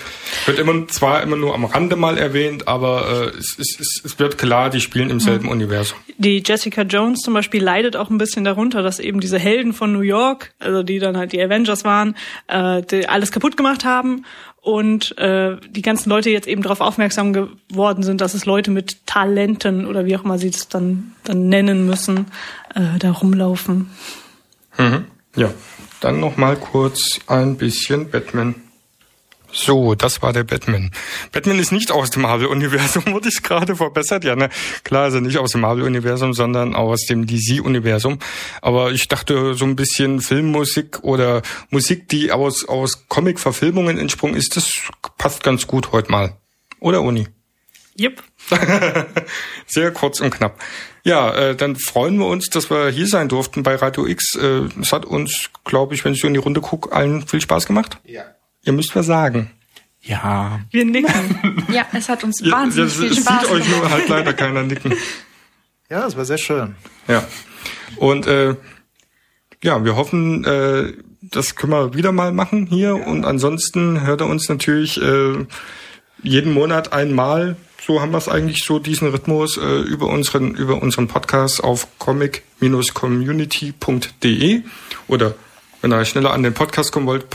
wird 0.45 0.59
immer 0.59 0.87
zwar 0.87 1.23
immer 1.23 1.35
nur 1.35 1.55
am 1.55 1.65
Rande 1.65 1.95
mal 1.95 2.19
erwähnt, 2.19 2.67
aber 2.67 3.31
äh, 3.33 3.37
es, 3.39 3.57
es, 3.57 4.01
es 4.05 4.19
wird 4.19 4.37
klar, 4.37 4.69
die 4.69 4.81
spielen 4.81 5.09
im 5.09 5.19
selben 5.19 5.45
mhm. 5.45 5.51
Universum. 5.51 5.97
Die 6.19 6.43
Jessica 6.45 6.83
Jones 6.83 7.21
zum 7.21 7.33
Beispiel 7.33 7.63
leidet 7.63 7.95
auch 7.95 8.11
ein 8.11 8.19
bisschen 8.19 8.43
darunter, 8.43 8.83
dass 8.83 8.99
eben 8.99 9.19
diese 9.19 9.39
Helden 9.39 9.73
von 9.73 9.91
New 9.91 10.01
York, 10.01 10.53
also 10.59 10.83
die 10.83 10.99
dann 10.99 11.17
halt 11.17 11.31
die 11.31 11.41
Avengers 11.41 11.83
waren, 11.83 12.15
äh, 12.47 13.05
alles 13.07 13.31
kaputt 13.31 13.57
gemacht 13.57 13.83
haben 13.83 14.25
und 14.61 15.17
äh, 15.17 15.57
die 15.69 15.81
ganzen 15.81 16.09
Leute 16.09 16.29
jetzt 16.29 16.47
eben 16.47 16.61
darauf 16.61 16.81
aufmerksam 16.81 17.33
geworden 17.33 18.03
sind, 18.03 18.21
dass 18.21 18.35
es 18.35 18.45
Leute 18.45 18.69
mit 18.69 19.05
Talenten 19.07 19.87
oder 19.87 20.05
wie 20.05 20.15
auch 20.15 20.23
immer 20.23 20.37
sie 20.37 20.49
es 20.49 20.67
dann 20.67 21.13
dann 21.23 21.49
nennen 21.49 21.85
müssen, 21.85 22.27
äh, 22.75 22.99
da 22.99 23.11
rumlaufen. 23.11 23.89
Mhm. 24.77 25.05
Ja, 25.35 25.51
dann 25.99 26.19
noch 26.19 26.37
mal 26.37 26.55
kurz 26.55 27.19
ein 27.27 27.57
bisschen 27.57 28.09
Batman. 28.09 28.55
So, 29.53 29.95
das 29.95 30.21
war 30.21 30.33
der 30.33 30.43
Batman. 30.43 30.91
Batman 31.31 31.59
ist 31.59 31.71
nicht 31.71 31.91
aus 31.91 32.09
dem 32.09 32.23
Marvel-Universum, 32.23 33.05
wurde 33.13 33.29
ich 33.29 33.43
gerade 33.43 33.75
verbessert. 33.75 34.23
Ja, 34.23 34.35
ne, 34.35 34.49
klar, 34.83 35.03
also 35.03 35.19
nicht 35.19 35.37
aus 35.37 35.51
dem 35.51 35.61
Marvel-Universum, 35.61 36.33
sondern 36.33 36.75
aus 36.75 37.05
dem 37.05 37.27
DC-Universum. 37.27 38.19
Aber 38.61 38.91
ich 38.91 39.07
dachte, 39.07 39.53
so 39.53 39.65
ein 39.65 39.75
bisschen 39.75 40.21
Filmmusik 40.21 41.03
oder 41.03 41.41
Musik, 41.69 42.07
die 42.09 42.31
aus, 42.31 42.67
aus 42.67 43.07
Comic-Verfilmungen 43.07 43.97
entsprungen 43.97 44.35
ist, 44.35 44.55
das 44.55 44.73
passt 45.17 45.43
ganz 45.43 45.67
gut 45.67 45.91
heute 45.91 46.11
mal. 46.11 46.37
Oder, 46.79 47.01
Uni? 47.01 47.27
Yep. 47.99 48.23
Sehr 49.67 49.91
kurz 49.91 50.21
und 50.21 50.31
knapp. 50.31 50.59
Ja, 51.03 51.33
äh, 51.33 51.55
dann 51.55 51.75
freuen 51.75 52.17
wir 52.17 52.27
uns, 52.27 52.49
dass 52.49 52.69
wir 52.69 52.89
hier 52.89 53.07
sein 53.07 53.27
durften 53.27 53.63
bei 53.63 53.75
Radio 53.75 54.07
X. 54.07 54.35
Äh, 54.35 54.69
es 54.79 54.93
hat 54.93 55.05
uns, 55.05 55.49
glaube 55.63 55.93
ich, 55.93 56.05
wenn 56.05 56.13
ich 56.13 56.21
so 56.21 56.27
in 56.27 56.33
die 56.33 56.39
Runde 56.39 56.61
gucke, 56.61 56.91
allen 56.91 57.27
viel 57.27 57.41
Spaß 57.41 57.65
gemacht. 57.65 57.97
Ja. 58.05 58.23
Ihr 58.63 58.73
müsst 58.73 58.95
was 58.95 59.07
sagen. 59.07 59.49
Ja. 60.01 60.59
Wir 60.71 60.85
nicken. 60.85 61.65
ja, 61.71 61.85
es 61.93 62.09
hat 62.09 62.23
uns 62.23 62.39
ja, 62.39 62.51
wahnsinnig 62.51 62.93
viel 62.93 63.13
Spaß 63.13 63.25
gemacht. 63.25 63.45
sieht 63.45 63.51
euch 63.51 63.69
nur 63.69 63.87
halt 63.89 64.09
leider 64.09 64.33
keiner 64.33 64.63
nicken. 64.63 64.93
Ja, 65.89 66.05
es 66.07 66.17
war 66.17 66.25
sehr 66.25 66.37
schön. 66.37 66.75
Ja. 67.07 67.25
Und 67.97 68.27
äh, 68.27 68.55
ja, 69.63 69.83
wir 69.83 69.95
hoffen, 69.95 70.45
äh, 70.45 70.93
das 71.21 71.55
können 71.55 71.73
wir 71.73 71.93
wieder 71.93 72.11
mal 72.11 72.31
machen 72.31 72.65
hier. 72.67 72.97
Ja. 72.97 73.05
Und 73.05 73.25
ansonsten 73.25 74.01
hört 74.01 74.21
er 74.21 74.27
uns 74.27 74.49
natürlich 74.49 74.99
äh, 75.01 75.45
jeden 76.23 76.53
Monat 76.53 76.93
einmal. 76.93 77.57
So 77.85 78.01
haben 78.01 78.11
wir 78.11 78.17
es 78.19 78.29
eigentlich 78.29 78.63
so 78.63 78.79
diesen 78.79 79.09
Rhythmus 79.09 79.57
äh, 79.57 79.81
über 79.81 80.07
unseren 80.07 80.53
über 80.53 80.81
unseren 80.81 81.07
Podcast 81.07 81.63
auf 81.63 81.87
comic-community.de 81.97 84.61
oder 85.07 85.33
wenn 85.81 85.91
ihr 85.91 86.05
schneller 86.05 86.31
an 86.31 86.43
den 86.43 86.53
Podcast 86.53 86.91
kommen 86.91 87.07
wollt, 87.07 87.31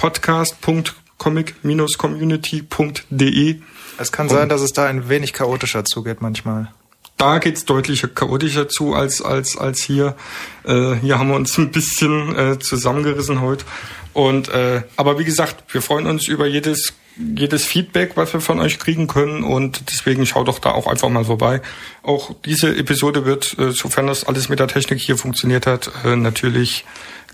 podcast.comic-community.de. 1.18 3.60
Es 3.98 4.12
kann 4.12 4.28
sein, 4.28 4.48
dass 4.48 4.60
es 4.60 4.72
da 4.72 4.86
ein 4.86 5.08
wenig 5.08 5.32
chaotischer 5.32 5.84
zugeht 5.84 6.20
manchmal. 6.20 6.70
Da 7.16 7.38
geht's 7.38 7.64
deutlich 7.64 8.04
chaotischer 8.14 8.68
zu 8.68 8.94
als 8.94 9.22
als 9.22 9.56
als 9.56 9.80
hier. 9.80 10.16
Äh, 10.64 10.96
hier 10.96 11.18
haben 11.18 11.30
wir 11.30 11.36
uns 11.36 11.56
ein 11.56 11.70
bisschen 11.70 12.36
äh, 12.36 12.58
zusammengerissen 12.58 13.40
heute. 13.40 13.64
Und 14.12 14.48
äh, 14.48 14.82
aber 14.96 15.18
wie 15.18 15.24
gesagt, 15.24 15.64
wir 15.72 15.80
freuen 15.80 16.06
uns 16.06 16.28
über 16.28 16.46
jedes 16.46 16.92
jedes 17.18 17.64
Feedback, 17.64 18.12
was 18.16 18.34
wir 18.34 18.42
von 18.42 18.60
euch 18.60 18.78
kriegen 18.78 19.06
können 19.06 19.42
und 19.42 19.90
deswegen 19.90 20.26
schaut 20.26 20.48
doch 20.48 20.58
da 20.58 20.72
auch 20.72 20.86
einfach 20.86 21.08
mal 21.08 21.24
vorbei. 21.24 21.62
Auch 22.02 22.34
diese 22.44 22.76
Episode 22.76 23.24
wird, 23.24 23.58
äh, 23.58 23.72
sofern 23.72 24.06
das 24.06 24.24
alles 24.24 24.50
mit 24.50 24.60
der 24.60 24.68
Technik 24.68 25.00
hier 25.00 25.16
funktioniert 25.16 25.66
hat, 25.66 25.90
äh, 26.04 26.14
natürlich 26.14 26.84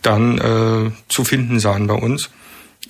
dann 0.03 0.39
äh, 0.39 0.93
zu 1.09 1.25
finden 1.25 1.59
sein 1.59 1.89
bei 1.89 1.95
uns. 1.95 2.31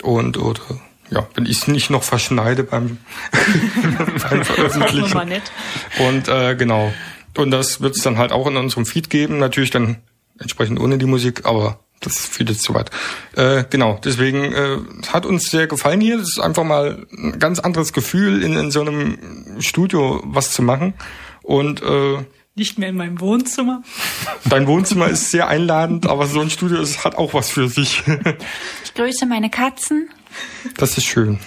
Und 0.02 0.38
oder 0.38 0.62
ja, 1.10 1.26
wenn 1.34 1.44
ich 1.44 1.58
es 1.58 1.68
nicht 1.68 1.90
noch 1.90 2.02
verschneide 2.02 2.64
beim, 2.64 2.98
beim 4.30 4.44
Veröffentlichen. 4.44 5.42
Und 5.98 6.28
äh, 6.28 6.56
genau. 6.56 6.92
Und 7.36 7.50
das 7.50 7.80
wird 7.80 7.96
es 7.96 8.02
dann 8.02 8.18
halt 8.18 8.32
auch 8.32 8.46
in 8.46 8.56
unserem 8.56 8.86
Feed 8.86 9.10
geben, 9.10 9.38
natürlich 9.38 9.70
dann 9.70 9.96
entsprechend 10.38 10.80
ohne 10.80 10.98
die 10.98 11.06
Musik, 11.06 11.44
aber 11.44 11.78
das 12.00 12.26
führt 12.26 12.50
jetzt 12.50 12.62
zu 12.62 12.74
weit. 12.74 12.90
Äh, 13.36 13.64
genau, 13.70 13.98
deswegen 14.04 14.52
äh, 14.52 14.78
hat 15.08 15.24
uns 15.24 15.50
sehr 15.50 15.66
gefallen 15.66 16.00
hier. 16.00 16.18
Das 16.18 16.28
ist 16.28 16.40
einfach 16.40 16.64
mal 16.64 17.06
ein 17.12 17.38
ganz 17.38 17.60
anderes 17.60 17.92
Gefühl, 17.92 18.42
in, 18.42 18.56
in 18.56 18.70
so 18.70 18.80
einem 18.80 19.60
Studio 19.60 20.20
was 20.24 20.50
zu 20.50 20.62
machen. 20.62 20.94
Und 21.42 21.82
äh, 21.82 22.18
Nicht 22.54 22.78
mehr 22.78 22.90
in 22.90 22.96
meinem 22.96 23.18
Wohnzimmer. 23.20 23.82
dein 24.44 24.66
Wohnzimmer 24.66 25.08
ist 25.08 25.30
sehr 25.30 25.48
einladend, 25.48 26.06
aber 26.06 26.26
so 26.26 26.40
ein 26.40 26.50
Studio 26.50 26.82
ist, 26.82 27.02
hat 27.02 27.16
auch 27.16 27.32
was 27.32 27.50
für 27.50 27.66
sich. 27.68 28.02
Ich 28.84 28.92
grüße 28.94 29.24
meine 29.24 29.48
Katzen, 29.48 30.10
Das 30.76 30.98
ist 30.98 31.06
schön. 31.06 31.38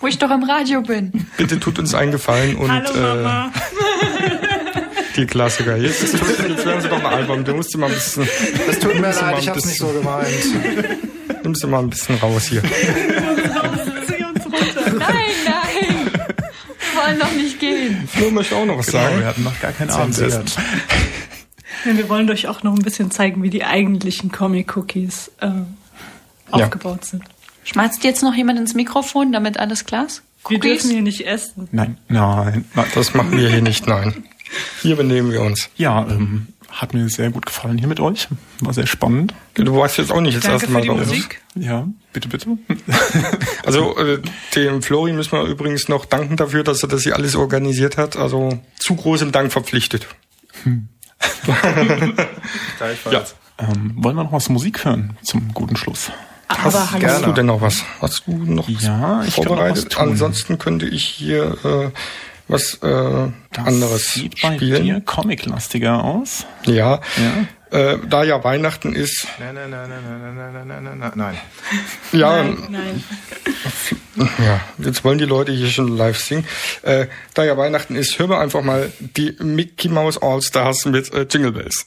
wo 0.00 0.06
ich 0.06 0.18
doch 0.18 0.30
im 0.30 0.44
Radio 0.44 0.80
bin. 0.80 1.26
Bitte 1.36 1.58
tut 1.58 1.78
uns 1.80 1.92
einen 1.92 2.12
Gefallen 2.12 2.54
und 2.54 2.70
Hallo 2.70 2.92
Mama. 3.16 3.52
Äh, 3.52 4.80
die 5.16 5.26
Klassiker. 5.26 5.76
Jetzt, 5.76 6.02
ist, 6.04 6.12
jetzt 6.14 6.64
werden 6.66 6.80
sie 6.80 6.88
doch 6.88 7.02
mal 7.02 7.14
albern. 7.14 7.44
Du 7.44 7.54
musst 7.54 7.76
mal 7.76 7.86
ein 7.86 7.94
bisschen, 7.94 8.28
Das 8.68 8.78
tut 8.78 8.94
mir 8.94 9.00
leid, 9.12 9.22
ein 9.22 9.38
ich 9.40 9.48
hab's 9.48 9.64
nicht 9.66 9.78
so 9.78 9.88
bisschen- 9.88 10.02
gemeint. 10.02 11.44
nimmst 11.44 11.62
du 11.64 11.66
mal 11.68 11.80
ein 11.80 11.90
bisschen 11.90 12.16
raus 12.18 12.46
hier. 12.46 12.62
Zieh 14.06 14.24
uns 14.24 14.44
runter. 14.44 14.90
Nein, 14.98 15.30
nein. 15.46 16.10
Wir 16.12 17.02
wollen 17.02 17.18
doch 17.18 17.32
nicht 17.32 17.58
gehen. 17.58 17.93
Flo 18.08 18.30
möchte 18.30 18.56
auch 18.56 18.66
noch 18.66 18.78
was 18.78 18.86
Genau, 18.86 19.02
sagen. 19.04 19.18
wir 19.20 19.26
hatten 19.26 19.42
noch 19.42 19.60
gar 19.60 19.72
kein 19.72 19.90
Abendessen. 19.90 20.44
Ja, 21.84 21.96
wir 21.96 22.08
wollen 22.08 22.30
euch 22.30 22.48
auch 22.48 22.62
noch 22.62 22.74
ein 22.74 22.82
bisschen 22.82 23.10
zeigen, 23.10 23.42
wie 23.42 23.50
die 23.50 23.64
eigentlichen 23.64 24.32
Comic-Cookies 24.32 25.32
äh, 25.40 25.50
aufgebaut 26.50 27.04
sind. 27.04 27.24
Schmatzt 27.64 28.04
jetzt 28.04 28.22
noch 28.22 28.34
jemand 28.34 28.58
ins 28.58 28.74
Mikrofon, 28.74 29.32
damit 29.32 29.58
alles 29.58 29.84
klar 29.84 30.06
ist? 30.06 30.22
Wir 30.48 30.60
dürfen 30.60 30.90
hier 30.90 31.02
nicht 31.02 31.26
essen. 31.26 31.68
Nein, 31.72 31.96
nein. 32.08 32.64
nein. 32.74 32.88
Das 32.94 33.14
machen 33.14 33.32
wir 33.36 33.48
hier 33.48 33.62
nicht, 33.62 33.86
nein. 33.86 34.24
Hier 34.82 34.96
benehmen 34.96 35.32
wir 35.32 35.40
uns. 35.40 35.70
Ja, 35.76 36.06
ähm, 36.06 36.48
hat 36.74 36.92
mir 36.92 37.08
sehr 37.08 37.30
gut 37.30 37.46
gefallen 37.46 37.78
hier 37.78 37.86
mit 37.88 38.00
euch. 38.00 38.28
War 38.60 38.74
sehr 38.74 38.86
spannend. 38.86 39.32
Du 39.54 39.76
warst 39.76 39.96
jetzt 39.98 40.10
auch 40.12 40.20
nicht 40.20 40.36
das 40.36 40.44
erste 40.44 40.70
Mal 40.70 40.82
bei 40.84 40.90
uns. 40.92 41.06
Musik. 41.08 41.40
Ja, 41.54 41.86
bitte, 42.12 42.28
bitte. 42.28 42.48
Also 43.64 43.96
äh, 43.96 44.20
dem 44.54 44.82
Flori 44.82 45.12
müssen 45.14 45.32
wir 45.32 45.44
übrigens 45.44 45.88
noch 45.88 46.04
danken 46.04 46.36
dafür, 46.36 46.64
dass 46.64 46.82
er 46.82 46.88
das 46.88 47.02
hier 47.02 47.16
alles 47.16 47.34
organisiert 47.34 47.96
hat. 47.96 48.16
Also 48.16 48.60
zu 48.78 48.94
großem 48.94 49.32
Dank 49.32 49.52
verpflichtet. 49.52 50.06
ja. 53.10 53.24
Ähm, 53.58 53.94
wollen 53.96 54.16
wir 54.16 54.24
noch 54.24 54.32
was 54.32 54.48
Musik 54.48 54.84
hören 54.84 55.16
zum 55.22 55.54
guten 55.54 55.76
Schluss? 55.76 56.10
Aber 56.48 56.90
hallo. 56.90 57.06
Hast 57.08 57.24
du 57.24 57.32
denn 57.32 57.46
noch 57.46 57.60
was? 57.60 57.84
Hast 58.00 58.24
du 58.26 58.32
noch 58.32 58.68
was 58.68 58.82
Ja, 58.82 58.82
ich 58.82 58.84
kann 58.84 59.04
noch 59.04 59.24
was 59.26 59.34
vorbereitet? 59.34 59.92
tun. 59.92 60.02
Ansonsten 60.02 60.58
könnte 60.58 60.86
ich 60.86 61.04
hier 61.04 61.56
äh, 61.64 61.90
was 62.48 62.74
äh, 62.82 63.28
anderes 63.56 64.12
sieht 64.12 64.40
bei 64.42 64.56
spielen. 64.56 64.84
dir 64.84 65.00
comiclastiger 65.00 66.04
aus. 66.04 66.46
Ja. 66.64 67.00
Ja. 67.16 67.46
Äh, 67.78 67.98
da 68.08 68.22
ja 68.22 68.44
Weihnachten 68.44 68.94
ist, 68.94 69.26
Nein, 69.40 69.54
nein, 69.54 69.70
nein, 69.70 69.88
nein, 69.88 70.00
nein, 70.04 70.36
nein, 70.36 70.52
nein, 70.52 70.66
nein, 70.68 70.84
nein, 70.84 70.98
nein, 70.98 71.12
nein. 71.16 71.38
ja, 72.12 72.42
Nein, 72.44 72.58
nein. 72.70 73.04
ja, 74.44 74.60
jetzt 74.78 75.02
wollen 75.04 75.18
die 75.18 75.24
Leute 75.24 75.50
hier 75.50 75.68
schon 75.70 75.96
live 75.96 76.18
singen. 76.18 76.46
Äh, 76.82 77.06
da 77.34 77.42
ja 77.44 77.56
Weihnachten 77.56 77.96
ist, 77.96 78.18
hören 78.18 78.30
wir 78.30 78.38
einfach 78.38 78.62
mal 78.62 78.92
die 79.00 79.36
Mickey 79.40 79.88
Mouse 79.88 80.22
All 80.22 80.40
Stars 80.40 80.84
mit 80.84 81.12
äh, 81.12 81.26
Jingle 81.28 81.50
Bells. 81.52 81.86